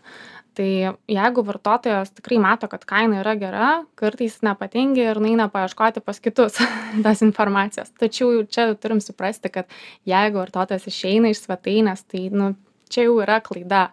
Tai 0.57 0.69
jeigu 1.05 1.43
vartotojas 1.45 2.09
tikrai 2.17 2.39
mato, 2.41 2.65
kad 2.71 2.81
kaina 2.89 3.19
yra 3.21 3.35
gera, 3.37 3.67
kartais 3.99 4.39
nepatingi 4.41 5.03
ir 5.05 5.19
naina 5.21 5.45
paieškoti 5.53 6.01
pas 6.01 6.17
kitus 6.17 6.57
tos 7.05 7.21
informacijos. 7.21 7.91
Tačiau 8.01 8.31
jau 8.33 8.45
čia 8.49 8.65
turim 8.73 8.97
suprasti, 9.03 9.51
kad 9.53 9.69
jeigu 10.09 10.41
vartotojas 10.41 10.87
išeina 10.89 11.29
iš 11.29 11.43
svetainės, 11.43 12.01
tai 12.09 12.23
nu, 12.33 12.55
čia 12.89 13.05
jau 13.05 13.19
yra 13.21 13.37
klaida. 13.45 13.91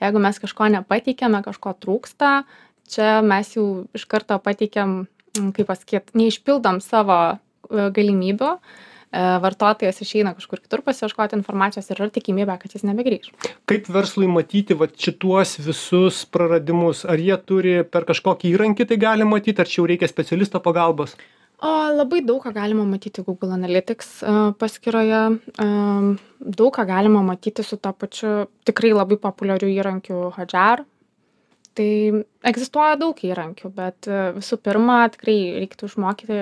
Jeigu 0.00 0.22
mes 0.24 0.40
kažko 0.40 0.70
nepateikėme, 0.72 1.42
kažko 1.44 1.74
trūksta, 1.84 2.32
čia 2.88 3.20
mes 3.20 3.52
jau 3.52 3.68
iš 3.96 4.08
karto 4.08 4.40
pateikėm, 4.40 4.98
mm, 5.36 5.52
kaip 5.56 5.68
pasakyt, 5.68 6.14
neišpildom 6.16 6.80
savo 6.84 7.20
e, 7.28 7.36
galimybių, 7.92 8.54
vartotojas 9.42 10.00
išeina 10.04 10.34
kažkur 10.36 10.60
kitur 10.64 10.82
pasiieškoti 10.86 11.38
informacijos 11.38 11.88
ir 11.90 12.00
yra 12.00 12.10
tikimybė, 12.12 12.58
kad 12.62 12.76
jis 12.76 12.84
nebegrįž. 12.88 13.30
Kaip 13.70 13.88
verslui 13.92 14.28
matyti 14.30 14.76
vat, 14.78 14.96
šituos 15.00 15.56
visus 15.62 16.24
praradimus? 16.28 17.04
Ar 17.08 17.20
jie 17.22 17.36
turi 17.48 17.78
per 17.88 18.06
kažkokį 18.08 18.52
įrankį 18.54 18.88
tai 18.90 19.00
gali 19.00 19.28
matyti, 19.28 19.62
ar 19.62 19.70
čia 19.70 19.82
jau 19.82 19.88
reikia 19.90 20.10
specialisto 20.10 20.62
pagalbos? 20.62 21.16
O 21.64 21.68
labai 21.96 22.20
daug 22.20 22.42
ką 22.44 22.52
galima 22.52 22.84
matyti 22.84 23.22
Google 23.24 23.54
Analytics 23.56 24.08
e, 24.20 24.32
paskyroje, 24.60 25.20
e, 25.64 25.68
daug 26.58 26.74
ką 26.76 26.84
galima 26.84 27.22
matyti 27.24 27.64
su 27.64 27.78
to 27.80 27.92
pačiu 27.96 28.32
tikrai 28.68 28.92
labai 28.92 29.16
populiariu 29.16 29.70
įrankiu 29.72 30.18
Hadjar. 30.36 30.84
Tai 31.76 31.88
egzistuoja 32.48 32.96
daug 32.96 33.18
įrankių, 33.20 33.68
bet 33.76 34.08
e, 34.08 34.20
visų 34.38 34.56
pirma, 34.64 35.02
tikrai 35.12 35.36
reiktų 35.58 35.90
išmokyti 35.90 36.38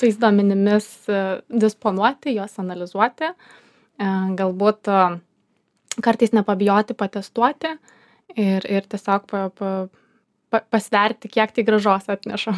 tais 0.00 0.18
duomenimis 0.20 0.88
e, 1.08 1.20
disponuoti, 1.48 2.34
juos 2.36 2.58
analizuoti, 2.60 3.30
e, 3.30 4.10
galbūt 4.36 4.90
kartais 6.04 6.34
nepabijoti 6.36 6.96
patestuoti 7.00 7.70
ir, 8.36 8.66
ir 8.68 8.84
tiesiog 8.90 9.24
pa, 9.30 9.46
pa, 9.56 9.72
pasverti, 10.68 11.32
kiek 11.32 11.56
tai 11.56 11.64
gražos 11.64 12.10
atneša. 12.12 12.52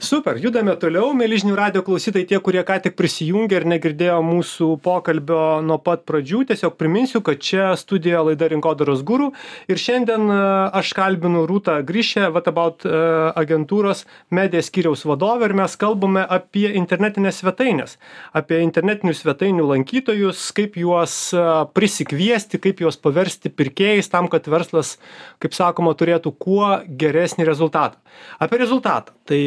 Super, 0.00 0.38
judame 0.40 0.72
toliau, 0.80 1.10
mėlyžinių 1.12 1.52
radio 1.58 1.80
klausytai, 1.84 2.22
tie, 2.24 2.38
kurie 2.40 2.62
ką 2.64 2.78
tik 2.86 2.94
prisijungė 2.96 3.58
ir 3.58 3.64
negirdėjo 3.68 4.14
mūsų 4.24 4.68
pokalbio 4.80 5.58
nuo 5.60 5.76
pat 5.76 6.06
pradžių, 6.08 6.38
tiesiog 6.48 6.78
priminsiu, 6.80 7.20
kad 7.20 7.42
čia 7.44 7.66
studijoje 7.76 8.30
laida 8.30 8.48
Rinkodaros 8.48 9.02
gurų 9.04 9.26
ir 9.68 9.82
šiandien 9.82 10.24
e, 10.32 10.38
aš 10.80 10.94
kalbinu 10.96 11.42
Rūtą 11.50 11.74
Grįšę, 11.84 12.30
Vatabout 12.32 12.86
agentūros 12.88 14.06
medijos 14.32 14.70
skyriaus 14.72 15.04
vadovę 15.04 15.50
ir 15.50 15.56
mes 15.60 15.76
kalbame 15.76 16.24
apie 16.24 16.70
internetinės 16.80 17.42
svetainės, 17.42 17.98
apie 18.32 18.62
internetinių 18.64 19.12
svetainių 19.20 19.68
lankytojus, 19.74 20.46
kaip 20.56 20.80
juos 20.80 21.18
e, 21.36 21.44
prisikviesti, 21.76 22.62
kaip 22.64 22.80
juos 22.86 22.96
paversti 22.96 23.52
pirkėjais 23.52 24.08
tam, 24.08 24.32
kad 24.32 24.48
verslas, 24.48 24.96
kaip 25.44 25.52
sakoma, 25.60 25.92
turėtų 25.92 26.32
kuo 26.40 26.78
geresnį 26.88 27.50
rezultatą. 27.52 28.00
Apie 28.40 28.64
rezultatą. 28.64 29.12
Tai 29.28 29.38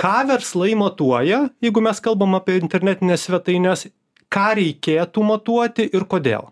ką 0.00 0.16
verslai 0.30 0.74
matuoja, 0.78 1.44
jeigu 1.64 1.82
mes 1.84 2.00
kalbam 2.04 2.36
apie 2.38 2.58
internetinės 2.60 3.28
svetainės, 3.28 3.86
ką 4.32 4.48
reikėtų 4.60 5.24
matuoti 5.26 5.88
ir 5.92 6.06
kodėl? 6.10 6.50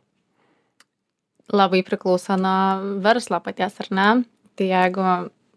Labai 1.53 1.83
priklauso 1.85 2.39
nuo 2.41 2.99
verslo 3.05 3.41
paties, 3.45 3.77
ar 3.83 3.91
ne? 3.93 4.09
Tai 4.57 4.69
jeigu 4.69 5.07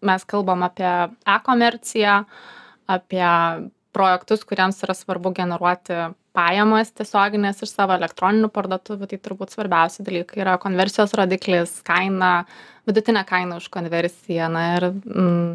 mes 0.06 0.28
kalbam 0.28 0.66
apie 0.66 0.92
e-komerciją, 1.36 2.20
apie 2.92 3.26
projektus, 3.96 4.44
kuriems 4.48 4.82
yra 4.84 4.96
svarbu 4.98 5.32
generuoti 5.36 6.10
pajamas 6.36 6.92
tiesioginės 6.96 7.64
iš 7.64 7.72
savo 7.72 7.96
elektroninių 7.96 8.50
parduotuvių, 8.54 9.08
tai 9.12 9.20
turbūt 9.24 9.56
svarbiausi 9.56 10.04
dalykai 10.06 10.44
yra 10.44 10.58
konversijos 10.62 11.16
rodiklis, 11.16 11.78
kaina, 11.88 12.34
vidutinė 12.90 13.24
kaina 13.28 13.60
už 13.62 13.70
konversiją 13.74 14.50
na, 14.52 14.66
ir 14.76 14.90
mm, 14.92 15.54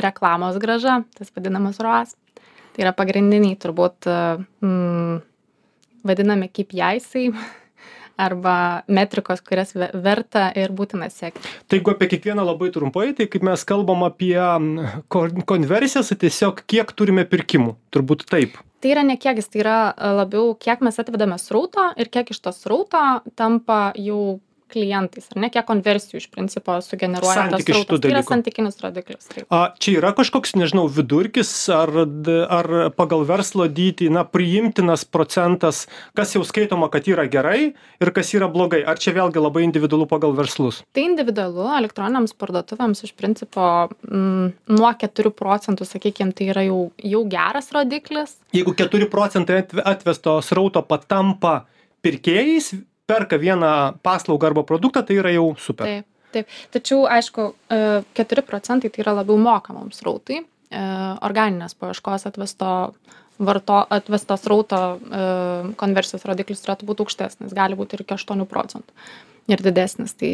reklamos 0.00 0.56
graža, 0.62 1.02
tas 1.18 1.32
vadinamas 1.36 1.80
ROAS. 1.82 2.16
Tai 2.72 2.86
yra 2.86 2.94
pagrindiniai 2.96 3.58
turbūt 3.60 4.08
mm, 4.08 5.18
vadinami 6.08 6.48
KPI'ai 6.48 7.26
arba 8.26 8.82
metrikos, 8.88 9.42
kurias 9.44 9.74
ve- 9.76 9.90
verta 10.04 10.46
ir 10.56 10.72
būtina 10.72 11.08
sekti. 11.12 11.44
Tai 11.68 11.78
jeigu 11.80 11.92
apie 11.92 12.08
kiekvieną 12.12 12.44
labai 12.46 12.70
trumpai, 12.72 13.10
tai 13.16 13.26
kaip 13.28 13.44
mes 13.44 13.64
kalbam 13.68 14.04
apie 14.08 14.36
mm, 14.40 15.02
kon- 15.12 15.44
konversijas, 15.48 16.12
tai 16.12 16.20
tiesiog 16.24 16.64
kiek 16.68 16.92
turime 16.96 17.26
pirkimų, 17.28 17.76
turbūt 17.92 18.24
taip. 18.30 18.56
Tai 18.82 18.90
yra 18.90 19.04
ne 19.06 19.14
kiekis, 19.20 19.46
tai 19.52 19.60
yra 19.62 19.76
labiau, 20.16 20.56
kiek 20.58 20.80
mes 20.82 20.96
atvedame 20.98 21.36
srauto 21.38 21.90
ir 22.00 22.08
kiek 22.12 22.32
iš 22.34 22.40
to 22.42 22.50
srauto 22.56 23.02
tampa 23.38 23.92
jau 24.00 24.40
klientais, 24.72 25.28
ar 25.34 25.42
ne, 25.44 25.50
kiek 25.52 25.66
konversijų 25.68 26.22
iš 26.22 26.28
principo 26.32 26.78
sugeneruoja 26.84 27.48
tas 27.52 27.64
srautas. 27.66 28.00
Tai 28.02 28.12
yra 28.12 28.22
santykinis 28.26 28.80
rodiklis. 28.82 29.28
Taip. 29.30 29.46
A, 29.52 29.60
čia 29.82 29.98
yra 30.00 30.12
kažkoks, 30.16 30.54
nežinau, 30.58 30.86
vidurkis 30.92 31.50
ar, 31.72 31.92
ar 32.48 32.70
pagal 32.96 33.26
verslo 33.28 33.68
dydį, 33.68 34.10
na, 34.16 34.24
priimtinas 34.28 35.04
procentas, 35.04 35.84
kas 36.18 36.34
jau 36.36 36.44
skaitoma, 36.48 36.88
kad 36.92 37.08
yra 37.10 37.26
gerai 37.30 37.72
ir 37.72 38.12
kas 38.16 38.32
yra 38.36 38.48
blogai. 38.52 38.82
Ar 38.88 39.00
čia 39.02 39.14
vėlgi 39.16 39.42
labai 39.42 39.64
individualu 39.68 40.08
pagal 40.10 40.34
verslus? 40.38 40.82
Tai 40.96 41.06
individualu, 41.06 41.68
elektroniniams 41.78 42.34
parduotuvėms 42.40 43.04
iš 43.06 43.14
principo 43.18 43.66
mm, 44.08 44.52
nuo 44.72 44.92
4 45.04 45.34
procentų, 45.36 45.86
sakykime, 45.88 46.34
tai 46.36 46.50
yra 46.52 46.64
jau, 46.66 46.80
jau 46.98 47.22
geras 47.30 47.70
rodiklis. 47.74 48.36
Jeigu 48.56 48.74
4 48.78 49.10
procentai 49.12 49.62
atve- 49.62 49.84
atvesto 49.92 50.38
srauto 50.44 50.82
patampa 50.86 51.62
pirkėjais, 52.02 52.72
perka 53.06 53.38
vieną 53.38 53.98
paslaugą 54.02 54.46
arba 54.46 54.62
produktą, 54.62 55.02
tai 55.02 55.18
yra 55.20 55.32
jau 55.34 55.52
super. 55.58 55.86
Taip, 55.86 56.06
taip. 56.32 56.54
Tačiau, 56.74 57.06
aišku, 57.10 57.48
e, 57.72 58.02
4 58.18 58.46
procentai 58.46 58.90
tai 58.90 59.04
yra 59.04 59.16
labiau 59.20 59.38
mokamams 59.40 60.02
rautai. 60.06 60.42
E, 60.42 60.84
Organinės 61.20 61.74
paieškos 61.76 62.26
atvesto, 62.30 62.94
varto, 63.38 63.82
atvesto 63.90 64.38
srauto 64.40 64.80
e, 64.96 65.26
konversijos 65.80 66.24
rodiklis 66.28 66.64
turėtų 66.64 66.88
būti 66.88 67.06
aukštesnis, 67.06 67.52
gali 67.56 67.78
būti 67.78 67.98
ir 67.98 68.06
iki 68.06 68.16
8 68.16 68.46
procentų 68.48 68.92
ir 69.50 69.62
didesnis. 69.62 70.14
Tai 70.18 70.32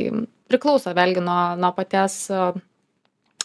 priklauso 0.51 0.93
vėlgi 0.97 1.25
nuo, 1.25 1.41
nuo 1.61 1.73
paties 1.77 2.27
e, 2.31 2.43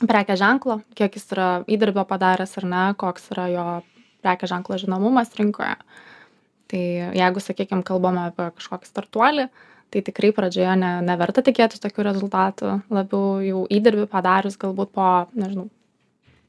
prekės 0.03 0.41
ženklo, 0.41 0.81
kiek 0.97 1.15
jis 1.15 1.29
yra 1.35 1.49
įdirbio 1.71 2.05
padaręs 2.09 2.57
ar 2.59 2.69
ne, 2.69 2.85
koks 2.99 3.29
yra 3.35 3.47
jo 3.51 3.67
prekės 4.23 4.51
ženklo 4.53 4.79
žinomumas 4.81 5.33
rinkoje. 5.39 5.75
Tai 6.73 6.81
jeigu, 7.13 7.41
sakykime, 7.43 7.85
kalbame 7.85 8.23
apie 8.31 8.47
kažkokį 8.57 8.87
startuolį, 8.89 9.43
tai 9.93 10.01
tikrai 10.07 10.31
pradžioje 10.33 10.73
ne, 10.81 10.95
neverta 11.05 11.43
tikėtis 11.45 11.83
tokių 11.83 12.07
rezultatų, 12.07 12.71
labiau 12.89 13.43
jau 13.45 13.59
įdirbį 13.69 14.07
padarius 14.09 14.57
galbūt 14.57 14.89
po, 14.97 15.09
nežinau, 15.37 15.67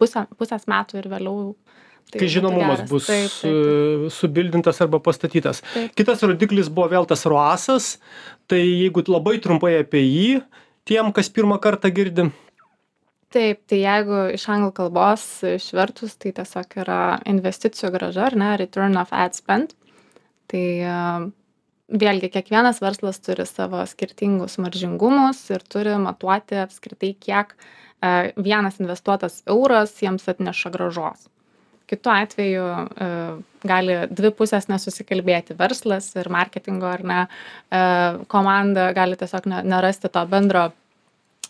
pusę, 0.00 0.24
pusės 0.40 0.64
metų 0.70 1.02
ir 1.02 1.10
vėliau. 1.12 1.52
tai 2.08 2.22
Kai 2.22 2.30
žinomumas 2.32 2.80
geras. 2.80 2.88
bus 2.88 3.10
Taip, 3.10 3.28
taip, 3.28 3.42
taip. 3.42 4.08
e, 4.08 4.14
subildintas 4.16 4.80
arba 4.80 5.02
pastatytas. 5.04 5.60
Taip. 5.74 5.92
Kitas 6.00 6.24
rodiklis 6.24 6.72
buvo 6.72 6.88
vėl 6.96 7.10
tas 7.10 7.26
ruasas, 7.28 7.98
tai 8.48 8.62
jeigu 8.64 9.04
labai 9.12 9.36
trumpai 9.44 9.76
apie 9.82 10.06
jį, 10.06 10.42
tiem, 10.88 11.12
kas 11.12 11.28
pirmą 11.28 11.60
kartą 11.60 11.92
girdi, 11.92 12.30
Taip, 13.34 13.64
tai 13.66 13.80
jeigu 13.80 14.18
iš 14.36 14.44
anglų 14.46 14.70
kalbos 14.76 15.22
išvertus, 15.42 16.12
tai 16.22 16.30
tiesiog 16.36 16.76
yra 16.84 16.98
investicijų 17.26 17.90
graža, 17.90 18.28
ar 18.28 18.36
ne, 18.38 18.52
return 18.60 18.94
of 19.00 19.10
ad 19.10 19.34
spend. 19.34 19.74
Tai 20.50 20.64
e, 20.84 20.98
vėlgi 21.92 22.30
kiekvienas 22.32 22.80
verslas 22.82 23.20
turi 23.22 23.46
savo 23.48 23.82
skirtingus 23.88 24.58
maržingumus 24.62 25.42
ir 25.52 25.64
turi 25.68 25.96
matuoti 26.00 26.58
apskritai, 26.62 27.14
kiek 27.20 27.54
e, 27.54 28.32
vienas 28.36 28.80
investuotas 28.80 29.42
euras 29.50 29.94
jiems 30.00 30.28
atneša 30.30 30.72
gražos. 30.74 31.28
Kitu 31.90 32.08
atveju 32.10 32.64
e, 32.64 33.08
gali 33.68 33.98
dvi 34.08 34.30
pusės 34.36 34.70
nesusikalbėti. 34.72 35.56
Verslas 35.58 36.08
ir 36.16 36.30
marketingo 36.32 36.88
ar 36.88 37.04
ne 37.04 37.18
e, 37.24 37.82
komanda 38.32 38.88
gali 38.96 39.20
tiesiog 39.20 39.50
ne, 39.52 39.60
nerasti 39.74 40.08
to 40.08 40.24
bendro 40.30 40.70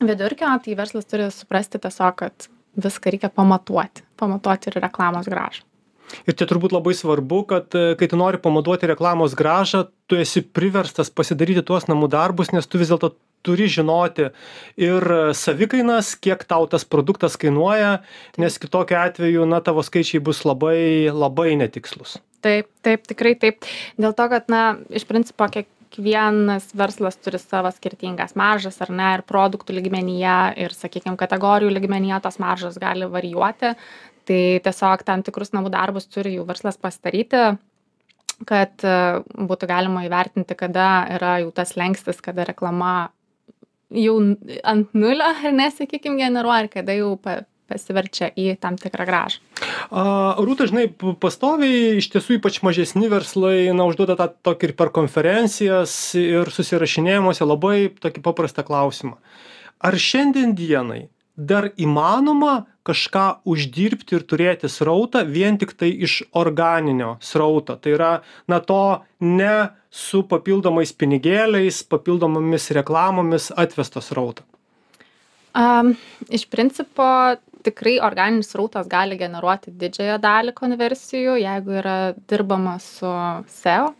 vidurkio, 0.02 0.50
tai 0.64 0.74
verslas 0.74 1.06
turi 1.06 1.30
suprasti 1.30 1.78
tiesiog, 1.78 2.18
kad 2.18 2.48
viską 2.74 3.14
reikia 3.14 3.30
pamatuoti. 3.30 4.02
Pamatuoti 4.18 4.72
ir 4.72 4.82
reklamos 4.82 5.30
gražą. 5.30 5.62
Ir 6.26 6.36
čia 6.38 6.48
turbūt 6.50 6.74
labai 6.74 6.94
svarbu 6.96 7.44
kad 7.50 7.76
e, 7.76 7.92
kai 8.00 8.08
tu 8.10 8.18
nori 8.20 8.40
pamatuoti 8.42 8.90
reklamos 8.90 9.36
grąžą 9.38 9.86
tu 10.08 10.18
esi 10.20 10.44
priverstas 10.44 11.10
pasidaryti 11.10 11.64
tuos 11.66 11.88
namų 11.90 12.10
darbus 12.12 12.52
nes 12.54 12.68
tu 12.68 12.80
vis 12.80 12.92
dėlto 12.92 13.14
turi 13.44 13.68
žinoti 13.68 14.30
ir 14.80 15.06
savikainas 15.36 16.14
kiek 16.24 16.46
tau 16.48 16.64
tas 16.70 16.86
produktas 16.88 17.36
kainuoja 17.40 17.98
nes 18.40 18.56
kitokiu 18.60 18.98
atveju 19.02 19.44
na 19.50 19.60
tavo 19.64 19.84
skaičiai 19.84 20.22
bus 20.24 20.42
labai 20.48 21.12
labai 21.12 21.52
netikslūs. 21.60 22.16
Taip 22.44 22.68
taip 22.84 23.06
tikrai 23.08 23.36
taip. 23.40 23.68
Dėl 24.00 24.16
to 24.16 24.28
kad 24.32 24.50
na 24.52 24.62
iš 24.92 25.06
principo 25.08 25.48
kiekvienas 25.52 26.72
verslas 26.76 27.20
turi 27.20 27.40
savo 27.40 27.72
skirtingas 27.72 28.34
maržas 28.40 28.80
ar 28.84 28.92
ne 28.92 29.12
ir 29.18 29.26
produktų 29.28 29.76
lygmenyje 29.78 30.38
ir 30.64 30.76
sakykim 30.76 31.20
kategorijų 31.20 31.72
lygmenyje 31.76 32.20
tos 32.24 32.40
maržos 32.42 32.80
gali 32.80 33.08
varijuoti 33.12 33.74
tai 34.28 34.40
tiesiog 34.64 35.04
tam 35.06 35.22
tikrus 35.26 35.54
namų 35.56 35.72
darbus 35.74 36.08
turi 36.10 36.36
jau 36.36 36.46
verslas 36.48 36.80
pasidaryti 36.80 37.54
kad 38.48 38.82
e, 38.82 38.94
būtų 39.50 39.68
galima 39.70 40.04
įvertinti 40.08 40.56
kada 40.58 41.06
yra 41.14 41.38
jau 41.44 41.52
tas 41.54 41.74
slenkstis 41.74 42.22
kada 42.24 42.46
reklama 42.48 43.10
jau 43.94 44.16
ant 44.66 44.94
nulio 44.96 45.30
ar 45.30 45.52
ne 45.54 45.68
sakykim 45.70 46.18
generuoja 46.18 46.66
ir 46.66 46.72
kada 46.72 46.96
jau 46.98 47.14
pa 47.20 47.42
pasiverčia 47.64 48.28
į 48.36 48.58
tam 48.60 48.76
tikrą 48.80 49.06
grąžą. 49.08 49.40
A, 49.88 50.02
Rūta, 50.36 50.66
žinai, 50.68 50.84
pastoviai 51.20 51.96
iš 51.96 52.10
tiesų 52.12 52.38
ypač 52.38 52.60
mažesni 52.60 53.08
verslai, 53.08 53.72
na, 53.76 53.86
užduoda 53.88 54.18
tą 54.20 54.28
tokį 54.50 54.68
ir 54.68 54.74
per 54.76 54.92
konferencijas, 54.94 55.94
ir 56.18 56.52
susirašinėjimuose 56.52 57.48
labai 57.48 57.88
tokį 58.04 58.24
paprastą 58.24 58.66
klausimą. 58.68 59.16
Ar 59.84 59.96
šiandien 59.96 60.52
dienai 60.56 61.06
dar 61.36 61.70
įmanoma 61.76 62.64
kažką 62.84 63.44
uždirbti 63.48 64.18
ir 64.18 64.24
turėti 64.28 64.68
srautą 64.70 65.24
vien 65.26 65.58
tik 65.58 65.72
tai 65.78 65.90
iš 66.06 66.20
organinio 66.36 67.16
srauto. 67.24 67.78
Tai 67.80 67.94
yra 67.96 68.10
na 68.48 68.60
to 68.60 69.02
ne 69.20 69.70
su 69.90 70.22
papildomais 70.28 70.92
pinigėliais 70.92 71.82
papildomomis 71.88 72.70
reklamomis 72.76 73.50
atvesto 73.56 74.02
srauto 74.04 74.44
um, 75.54 75.94
iš 76.28 76.46
principo 76.50 77.06
tikrai 77.64 77.98
organinis 78.02 78.50
srautas 78.52 78.88
gali 78.90 79.16
generuoti 79.18 79.72
didžiąją 79.80 80.18
dalį 80.22 80.54
konversijų 80.58 81.38
jeigu 81.40 81.78
yra 81.80 81.98
dirbama 82.30 82.76
su 82.82 83.10
seo 83.48 83.92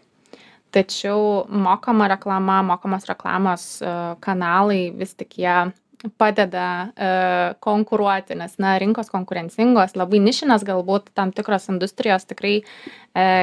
tačiau 0.75 1.45
mokama 1.49 2.11
reklama 2.11 2.61
mokamos 2.67 3.07
reklamos 3.09 3.69
kanalai 4.25 4.91
vis 4.99 5.15
tik 5.15 5.39
jie 5.39 5.57
padeda 6.21 6.69
e, 6.97 7.09
konkuruoti, 7.65 8.37
nes 8.39 8.57
na, 8.63 8.75
rinkos 8.81 9.11
konkurencingos, 9.13 9.97
labai 9.97 10.21
nišinės 10.25 10.65
galbūt 10.67 11.11
tam 11.17 11.33
tikros 11.35 11.71
industrijos 11.73 12.27
tikrai 12.29 12.57
e, 12.61 12.65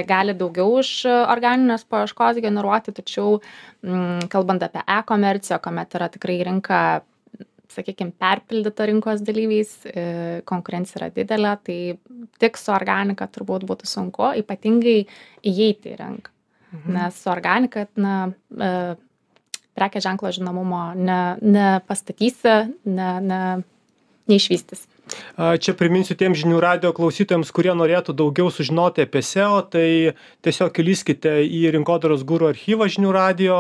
gali 0.10 0.36
daugiau 0.38 0.80
iš 0.82 1.06
organinės 1.10 1.86
paieškos 1.90 2.42
generuoti, 2.44 2.94
tačiau 2.98 3.40
m, 3.40 3.94
mm, 3.94 4.28
kalbant 4.34 4.66
apie 4.68 4.84
e-komerciją, 4.86 5.62
kuomet 5.64 5.98
yra 5.98 6.12
tikrai 6.14 6.42
rinka 6.48 6.82
sakykime, 7.72 8.12
perpildyta 8.20 8.86
rinkos 8.90 9.24
dalyviais, 9.26 9.72
e, 9.88 10.04
konkurencija 10.50 11.00
yra 11.02 11.10
didelė, 11.16 11.54
tai 11.66 11.78
tik 12.42 12.60
su 12.60 12.74
organika 12.76 13.28
turbūt 13.32 13.66
būtų 13.70 13.88
sunku, 13.90 14.34
ypatingai 14.42 14.98
įeiti 15.48 15.94
į 15.94 16.00
rinką. 16.02 16.36
Mhm. 16.72 16.94
Nes 16.96 17.22
su 17.24 17.32
organika, 17.32 17.88
na, 17.96 18.34
e, 18.52 18.96
prekės 19.78 20.06
ženklo 20.08 20.32
žinomumo 20.36 20.82
ne 20.96 21.20
nepastatysi 21.42 22.56
ne 22.86 23.12
ne 23.28 23.42
neišvystysi 24.32 24.88
Čia 25.36 25.74
priminsiu 25.76 26.16
tiem 26.16 26.36
žinių 26.38 26.60
radio 26.62 26.92
klausytojams, 26.96 27.50
kurie 27.56 27.74
norėtų 27.76 28.14
daugiau 28.16 28.52
sužinoti 28.54 29.04
apie 29.04 29.24
SEO, 29.26 29.64
tai 29.74 30.14
tiesiog 30.46 30.78
įlyskite 30.84 31.34
į 31.42 31.72
rinkodaros 31.76 32.22
gūrų 32.28 32.52
archyvą 32.52 32.88
žinių 32.92 33.14
radio 33.16 33.58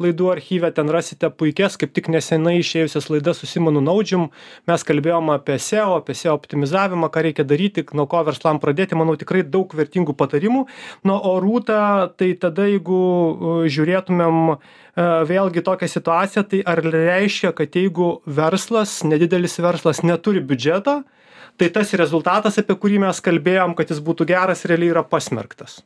laidų 0.00 0.30
archyvę, 0.36 0.70
ten 0.76 0.92
rasite 0.94 1.28
puikias, 1.34 1.76
kaip 1.80 1.92
tik 1.96 2.08
nesenai 2.14 2.60
išėjusias 2.60 3.10
laidas 3.10 3.42
su 3.42 3.50
Simonu 3.50 3.82
Naudžium. 3.84 4.28
Mes 4.70 4.86
kalbėjom 4.86 5.34
apie 5.34 5.58
SEO, 5.58 5.98
apie 5.98 6.16
SEO 6.16 6.36
optimizavimą, 6.38 7.10
ką 7.12 7.26
reikia 7.26 7.48
daryti, 7.48 7.84
nuo 7.92 8.06
ko 8.10 8.22
verslam 8.28 8.62
pradėti, 8.62 8.96
manau 8.96 9.18
tikrai 9.20 9.42
daug 9.42 9.74
vertingų 9.74 10.14
patarimų. 10.16 10.64
Nu, 11.04 11.18
o 11.18 11.34
rūta, 11.42 12.14
tai 12.16 12.32
tada 12.38 12.70
jeigu 12.70 13.66
žiūrėtumėm 13.66 14.56
vėlgi 14.94 15.64
tokią 15.66 15.88
situaciją, 15.90 16.44
tai 16.46 16.60
ar 16.70 16.78
reiškia, 16.78 17.50
kad 17.58 17.74
jeigu 17.74 18.20
verslas, 18.30 19.00
nedidelis 19.02 19.58
verslas 19.58 20.04
neturi 20.06 20.38
biudžeto, 20.38 20.93
tai 21.60 21.70
tas 21.74 21.92
rezultatas 21.98 22.60
apie 22.62 22.76
kurį 22.78 23.02
mes 23.06 23.20
kalbėjom 23.24 23.76
kad 23.78 23.92
jis 23.92 24.02
būtų 24.04 24.28
geras 24.30 24.64
realiai 24.70 24.94
yra 24.94 25.04
pasmerktas 25.06 25.82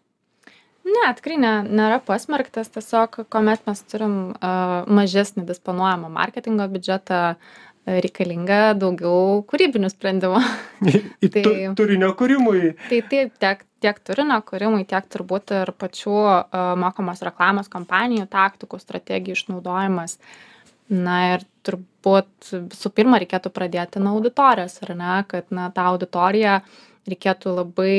ne 0.88 1.12
tikrai 1.19 1.38
ne 1.41 1.55
nėra 1.69 2.00
pasmerktas 2.05 2.73
tiesiog 2.75 3.23
kuomet 3.33 3.64
mes 3.68 3.85
turim 3.92 4.18
a, 4.40 4.53
mažesnį 5.01 5.47
disponuojamą 5.49 6.12
marketingo 6.12 6.68
biudžetą 6.73 7.23
reikalinga 7.88 8.75
daugiau 8.79 9.42
kūrybinių 9.49 9.90
sprendimų. 9.92 10.40
tai, 11.35 11.44
turinio 11.79 12.11
kūrimui. 12.18 12.75
Tai 12.88 13.01
taip, 13.11 13.33
tiek, 13.40 13.62
tiek 13.85 14.01
turinio 14.05 14.38
kūrimui, 14.47 14.85
tiek 14.88 15.09
turbūt 15.12 15.55
ir 15.62 15.73
pačių 15.79 16.16
uh, 16.18 16.42
mokamos 16.81 17.23
reklamos 17.25 17.71
kompanijų 17.73 18.29
taktikų, 18.33 18.81
strategijų 18.83 19.38
išnaudojimas. 19.38 20.18
Na 20.92 21.18
ir 21.35 21.49
turbūt 21.68 22.52
visų 22.52 22.92
pirma 22.96 23.20
reikėtų 23.20 23.52
pradėti 23.54 24.02
nuo 24.02 24.16
auditorijos, 24.16 24.78
ar 24.87 24.94
ne, 24.96 25.16
kad 25.28 25.52
na, 25.54 25.68
tą 25.74 25.90
auditoriją 25.92 26.61
reikėtų 27.09 27.52
labai 27.57 27.92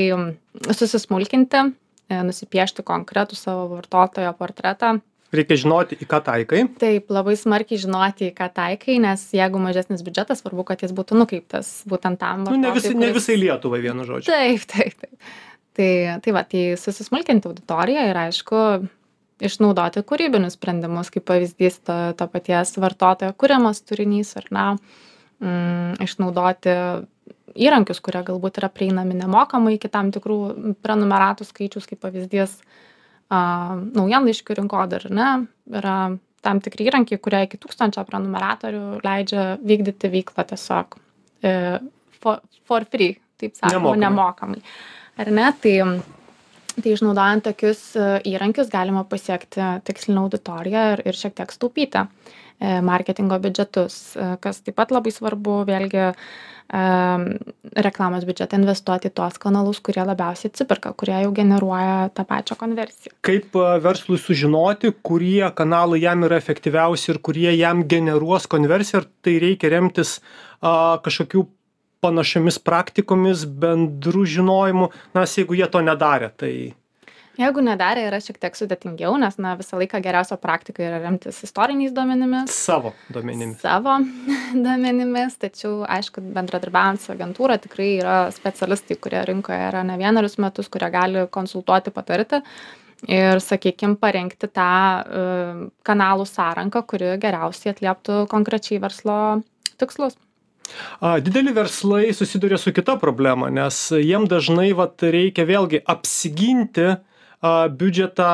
susismulkinti, 0.70 1.70
e, 2.10 2.24
nusipiešti 2.26 2.86
konkretų 2.86 3.38
savo 3.38 3.70
vartotojo 3.76 4.34
portretą. 4.38 4.98
Reikia 5.30 5.60
žinoti, 5.62 5.98
į 6.02 6.08
ką 6.10 6.20
taikai. 6.26 6.64
Taip, 6.82 7.12
labai 7.14 7.36
smarkiai 7.38 7.78
žinoti, 7.82 8.32
į 8.32 8.36
ką 8.38 8.48
taikai, 8.56 8.96
nes 9.04 9.28
jeigu 9.38 9.62
mažesnis 9.62 10.02
biudžetas, 10.06 10.42
svarbu, 10.42 10.66
kad 10.66 10.82
jis 10.82 10.94
būtų 10.98 11.20
nukreiptas 11.20 11.70
būtent 11.90 12.18
tam. 12.22 12.48
Nu, 12.48 12.58
ne, 12.58 12.72
visi, 12.74 12.96
kuris... 12.96 13.04
ne 13.04 13.12
visai 13.14 13.38
Lietuvai 13.38 13.84
vienu 13.84 14.08
žodžiu. 14.08 14.32
Taip, 14.34 14.66
taip, 14.74 14.98
taip. 15.04 15.36
Tai, 15.78 15.92
tai 16.26 16.34
va, 16.36 16.42
tai 16.50 16.64
susismulkinti 16.82 17.46
auditoriją 17.48 18.08
ir 18.10 18.18
aišku, 18.26 18.64
išnaudoti 19.44 20.04
kūrybinius 20.08 20.58
sprendimus 20.58 21.12
kaip 21.14 21.28
pavyzdys 21.30 21.80
to, 21.88 21.98
to 22.20 22.28
paties 22.32 22.76
vartotojo 22.82 23.36
kuriamas 23.40 23.82
turinys 23.86 24.36
ar 24.40 24.50
ne, 24.56 24.66
mm, 25.44 26.00
išnaudoti 26.06 26.76
įrankius, 27.60 28.02
kurie 28.06 28.22
galbūt 28.28 28.60
yra 28.62 28.70
prieinami 28.72 29.18
nemokamai 29.18 29.78
iki 29.78 29.90
tam 29.92 30.12
tikrų 30.14 30.40
prenumeratų 30.86 31.48
skaičius, 31.48 31.88
kaip 31.90 32.00
pavyzdys 32.04 32.60
uh, 32.60 32.78
naujienlaiškių 33.30 34.58
rinkodar, 34.58 35.06
ne, 35.14 35.30
yra 35.70 35.96
tam 36.46 36.62
tikri 36.64 36.88
įrankiai, 36.88 37.20
kurie 37.22 37.44
iki 37.46 37.60
tūkstančio 37.62 38.06
prenumeratorių 38.08 39.02
leidžia 39.04 39.58
vykdyti 39.60 40.10
veiklą 40.10 40.46
tiesiog 40.50 40.96
e, 41.44 41.52
for, 42.24 42.40
for 42.66 42.88
free, 42.88 43.18
taip 43.42 43.58
sakoma, 43.58 43.92
nemokamai. 44.00 44.06
nemokamai. 44.06 44.62
Ar 45.20 45.32
ne? 45.36 45.50
Tai 45.62 45.74
tai 46.84 46.94
išnaudojant 46.96 47.46
tokius 47.48 47.82
e, 47.98 48.06
įrankius 48.32 48.70
galima 48.72 49.06
pasiekti 49.08 49.64
tikslinę 49.88 50.24
auditoriją 50.26 50.86
ir, 50.96 51.04
ir 51.10 51.18
šiek 51.18 51.36
tiek 51.38 51.52
staupyti 51.54 52.02
e, 52.02 52.80
marketingo 52.86 53.40
biudžetus, 53.42 53.98
e, 54.16 54.30
kas 54.44 54.64
taip 54.66 54.78
pat 54.80 54.94
labai 54.96 55.14
svarbu, 55.16 55.64
vėlgi 55.70 56.14
reklamos 56.70 58.28
biudžetą 58.30 58.60
investuoti 58.60 59.10
į 59.10 59.14
tuos 59.18 59.40
kanalus, 59.42 59.80
kurie 59.82 60.04
labiausiai 60.06 60.52
atsiperka, 60.52 60.92
kurie 60.94 61.16
jau 61.24 61.32
generuoja 61.34 62.12
tą 62.14 62.28
pačią 62.30 62.60
konversiją. 62.60 63.16
Kaip 63.26 63.58
verslui 63.82 64.20
sužinoti, 64.22 64.92
kurie 65.02 65.50
kanalai 65.58 66.04
jam 66.04 66.28
yra 66.28 66.38
efektyviausi 66.38 67.10
ir 67.10 67.24
kurie 67.26 67.56
jam 67.58 67.82
generuos 67.90 68.46
konversiją, 68.54 69.02
ar 69.02 69.10
tai 69.26 69.40
reikia 69.42 69.74
remtis 69.74 70.20
kažkokių 70.62 71.48
panašiomis 72.04 72.60
praktikomis 72.64 73.46
bendru 73.46 74.26
žinojimu 74.26 74.92
nes 75.18 75.38
jeigu 75.38 75.58
jie 75.60 75.68
to 75.72 75.84
nedarė 75.86 76.32
tai 76.38 76.54
Jeigu 77.40 77.62
nedarė, 77.64 78.02
yra 78.10 78.18
šiek 78.20 78.36
tiek 78.42 78.58
sudėtingiau, 78.58 79.14
nes 79.22 79.38
na, 79.40 79.54
visą 79.56 79.78
laiką 79.80 80.02
geriausia 80.04 80.36
praktika 80.42 80.84
yra 80.84 80.98
remtis 81.00 81.38
istoriniais 81.46 81.94
duomenimis. 81.96 82.52
Savo 82.52 82.92
duomenimis. 83.16 83.62
Savo 83.64 83.94
duomenimis, 84.66 85.38
tačiau, 85.40 85.86
aišku, 85.88 86.24
bendradarbiavant 86.36 87.00
su 87.00 87.14
agentūra 87.14 87.56
tikrai 87.64 87.94
yra 88.02 88.18
specialistai, 88.36 89.00
kurie 89.00 89.24
rinkoje 89.30 89.62
yra 89.70 89.86
ne 89.88 89.96
vienerius 90.02 90.36
metus, 90.44 90.68
kurie 90.74 90.92
gali 90.92 91.24
konsultuoti, 91.32 91.96
patarti 91.96 92.42
ir, 93.08 93.40
sakykime, 93.40 93.96
parengti 94.04 94.52
tą 94.52 94.72
uh, 95.00 95.66
kanalų 95.88 96.28
sąranką, 96.28 96.84
kuri 96.92 97.16
geriausiai 97.24 97.72
atlieptų 97.72 98.26
konkrečiai 98.36 98.84
verslo 98.84 99.16
tikslus. 99.80 100.20
Dideli 101.26 101.54
verslai 101.56 102.14
susiduria 102.14 102.58
su 102.58 102.74
kita 102.76 102.98
problema, 103.02 103.50
nes 103.54 103.90
jiem 103.96 104.28
dažnai 104.30 104.72
vat, 104.78 105.02
reikia 105.04 105.48
vėlgi 105.50 105.84
apsiginti 105.88 106.98
biudžetą, 107.40 108.32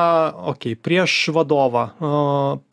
okei, 0.50 0.74
okay, 0.74 0.78
prieš 0.82 1.30
vadovą, 1.30 1.84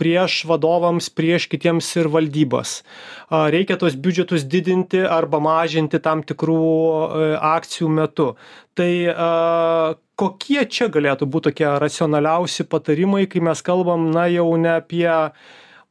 prieš 0.01 0.39
vadovams, 0.49 1.11
prieš 1.13 1.45
kitiems 1.51 1.91
ir 2.01 2.09
valdybas. 2.09 2.81
Reikia 3.29 3.77
tos 3.77 3.93
biudžetus 3.93 4.47
didinti 4.49 5.03
arba 5.05 5.37
mažinti 5.37 6.01
tam 6.01 6.23
tikrų 6.25 6.57
e, 6.57 7.27
akcijų 7.37 7.89
metu. 7.93 8.33
Tai 8.73 8.89
kokie 10.17 10.65
čia 10.65 10.89
galėtų 10.89 11.29
būti 11.29 11.51
tokie 11.51 11.67
racionaliausi 11.77 12.65
patarimai, 12.65 13.27
kai 13.29 13.43
mes 13.45 13.61
kalbam, 13.61 14.09
na 14.09 14.25
jau 14.33 14.49
ne 14.57 14.79
apie 14.79 15.05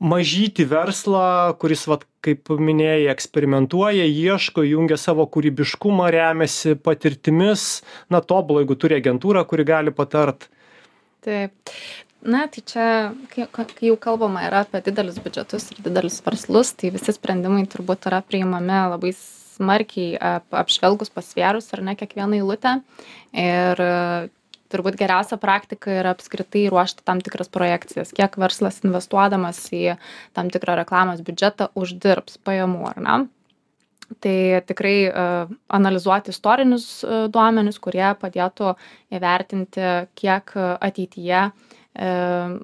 mažytį 0.02 0.66
verslą, 0.70 1.54
kuris, 1.62 1.86
vat, 1.90 2.04
kaip 2.24 2.50
minėjai, 2.50 3.10
eksperimentuoja, 3.12 4.06
ieško, 4.06 4.64
jungia 4.66 4.98
savo 5.00 5.26
kūrybiškumą, 5.30 6.08
remiasi 6.14 6.76
patirtimis, 6.78 7.82
na 8.12 8.22
tobulai, 8.22 8.64
jeigu 8.64 8.78
turi 8.78 8.98
agentūrą, 8.98 9.44
kuri 9.48 9.66
gali 9.68 9.94
patart. 9.94 10.48
Taip. 11.22 11.54
Na, 12.22 12.44
tai 12.46 12.62
čia, 12.62 12.86
kai, 13.32 13.48
kai 13.50 13.88
jau 13.88 13.96
kalbama 13.98 14.44
yra 14.46 14.62
apie 14.62 14.78
didelius 14.86 15.18
biudžetus 15.22 15.72
ir 15.72 15.80
didelius 15.82 16.20
verslus, 16.22 16.70
tai 16.78 16.92
visi 16.94 17.14
sprendimai 17.14 17.64
turbūt 17.70 18.06
yra 18.10 18.20
priimami 18.22 18.78
labai 18.92 19.10
smarkiai 19.16 20.14
apžvelgus, 20.62 21.10
pasvėrus 21.10 21.72
ar 21.74 21.82
ne 21.82 21.96
kiekvieną 21.98 22.38
eilutę. 22.38 22.76
Ir 23.34 23.82
turbūt 24.72 24.96
geriausia 25.00 25.38
praktika 25.40 25.92
yra 26.00 26.14
apskritai 26.16 26.64
ruošti 26.72 27.04
tam 27.06 27.20
tikras 27.24 27.50
projekcijas, 27.52 28.12
kiek 28.16 28.38
verslas 28.40 28.80
investuodamas 28.86 29.60
į 29.74 29.98
tam 30.36 30.50
tikrą 30.52 30.78
reklamos 30.80 31.22
biudžetą 31.24 31.70
uždirbs 31.78 32.40
pajamų, 32.46 32.82
ar 32.90 33.00
ne? 33.04 33.20
Tai 34.20 34.36
tikrai 34.68 34.96
uh, 35.08 35.52
analizuoti 35.72 36.34
istorinius 36.34 36.86
uh, 37.06 37.26
duomenis, 37.32 37.78
kurie 37.80 38.10
padėtų 38.20 38.74
įvertinti, 39.16 39.86
kiek 40.20 40.52
ateityje, 40.58 41.46
uh, 41.48 42.58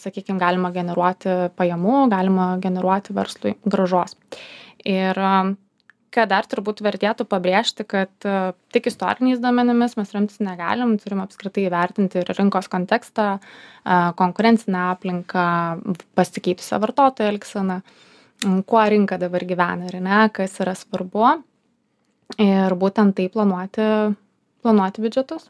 sakykime, 0.00 0.40
galima 0.42 0.72
generuoti 0.74 1.36
pajamų, 1.58 2.00
galima 2.10 2.48
generuoti 2.62 3.14
verslui 3.16 3.54
gražos. 3.64 4.16
Ir 4.86 5.18
ką 6.14 6.26
dar 6.30 6.46
turbūt 6.48 6.82
vertėtų 6.84 7.26
pabrėžti 7.28 7.86
kad 7.88 8.26
e, 8.26 8.52
tik 8.74 8.88
istoriniais 8.90 9.40
duomenimis 9.42 9.96
mes 9.98 10.12
remtis 10.14 10.42
negalim 10.44 10.96
turim 11.02 11.22
apskritai 11.24 11.66
įvertinti 11.66 12.22
ir 12.22 12.32
rinkos 12.38 12.70
kontekstą 12.72 13.26
e, 13.36 13.40
konkurencinę 14.20 14.84
aplinką 14.92 15.46
pasikeitusią 16.18 16.80
vartotojų 16.84 17.34
elgseną 17.34 17.80
kuo 18.68 18.84
rinka 18.92 19.18
dabar 19.18 19.44
gyvena 19.48 19.90
ar 19.90 20.00
ne 20.04 20.22
kas 20.34 20.58
yra 20.60 20.76
svarbu. 20.76 21.36
Ir 22.42 22.74
būtent 22.74 23.14
taip 23.16 23.36
planuoti 23.36 23.84
planuoti 24.66 25.04
biudžetus 25.04 25.46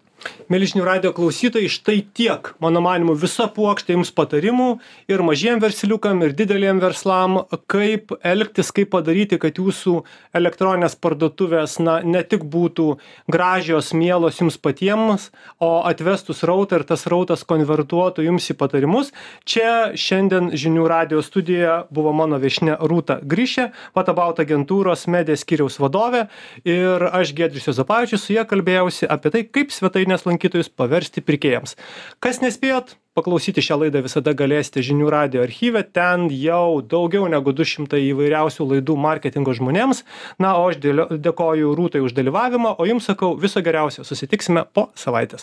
mieli 0.50 0.68
žinių 0.70 0.84
radijo 0.86 1.12
klausytojai 1.16 1.68
štai 1.70 1.98
tiek. 2.14 2.52
Mano 2.62 2.80
manymu 2.84 3.16
visa 3.18 3.46
puokštė 3.52 3.96
jums 3.96 4.12
patarimų 4.14 4.68
ir 5.10 5.22
mažiem 5.26 5.60
versliukam 5.62 6.22
ir 6.24 6.34
dideliem 6.36 6.80
verslam 6.82 7.40
kaip 7.70 8.14
elgtis 8.26 8.72
kaip 8.74 8.92
padaryti 8.94 9.38
kad 9.42 9.58
jūsų 9.58 9.96
elektroninės 10.36 10.96
parduotuvės 11.02 11.78
na 11.82 11.98
ne 12.06 12.22
tik 12.22 12.46
būtų 12.52 12.88
gražios 13.32 13.92
mielos 13.96 14.40
jums 14.40 14.58
patiems 14.62 15.30
o 15.62 15.70
atvestų 15.88 16.36
srautą 16.36 16.80
ir 16.80 16.86
tas 16.88 17.06
srautas 17.06 17.44
konvertuotų 17.48 18.26
jums 18.26 18.46
į 18.50 18.58
patarimus. 18.60 19.12
Čia 19.44 19.96
šiandien 19.98 20.52
žinių 20.54 20.86
radijo 20.90 21.22
studijoje 21.24 21.76
buvo 21.90 22.14
mano 22.16 22.38
viešnia 22.42 22.78
rūta 22.80 23.18
grišė 23.22 23.70
whatabout 23.96 24.40
agentūros 24.42 25.06
media 25.10 25.36
skyriaus 25.38 25.80
vadovė. 25.82 26.26
Ir 26.66 27.02
aš 27.10 27.34
giedrius 27.36 27.66
juozapavičius 27.70 28.26
su 28.26 28.36
ja 28.36 28.46
kalbėjausi 28.48 29.08
apie 29.10 29.32
tai 29.34 29.44
kaip 29.50 29.74
svetainė 29.74 30.05
svetainės 30.06 30.26
lankytojus 30.26 30.70
paversti 30.70 31.20
pirkėjams. 31.20 31.74
Kas 32.22 32.38
nespėjot, 32.40 32.96
paklausyti 33.16 33.62
šią 33.64 33.80
laidą 33.80 34.02
visada 34.04 34.34
galėsite 34.36 34.84
žinių 34.84 35.10
radio 35.10 35.42
archyve, 35.42 35.82
ten 35.82 36.28
jau 36.30 36.80
daugiau 36.80 37.26
negu 37.28 37.52
200 37.52 37.98
įvairiausių 38.12 38.68
laidų 38.70 38.96
marketingo 38.96 39.54
žmonėms. 39.56 40.04
Na, 40.38 40.54
o 40.60 40.68
aš 40.70 40.78
dėkoju 40.78 41.74
Rūtai 41.74 42.04
už 42.04 42.14
dalyvavimą, 42.14 42.76
o 42.78 42.86
jums 42.86 43.08
sakau 43.08 43.34
viso 43.34 43.62
geriausio, 43.64 44.04
susitiksime 44.06 44.66
po 44.72 44.90
savaitės. 44.94 45.34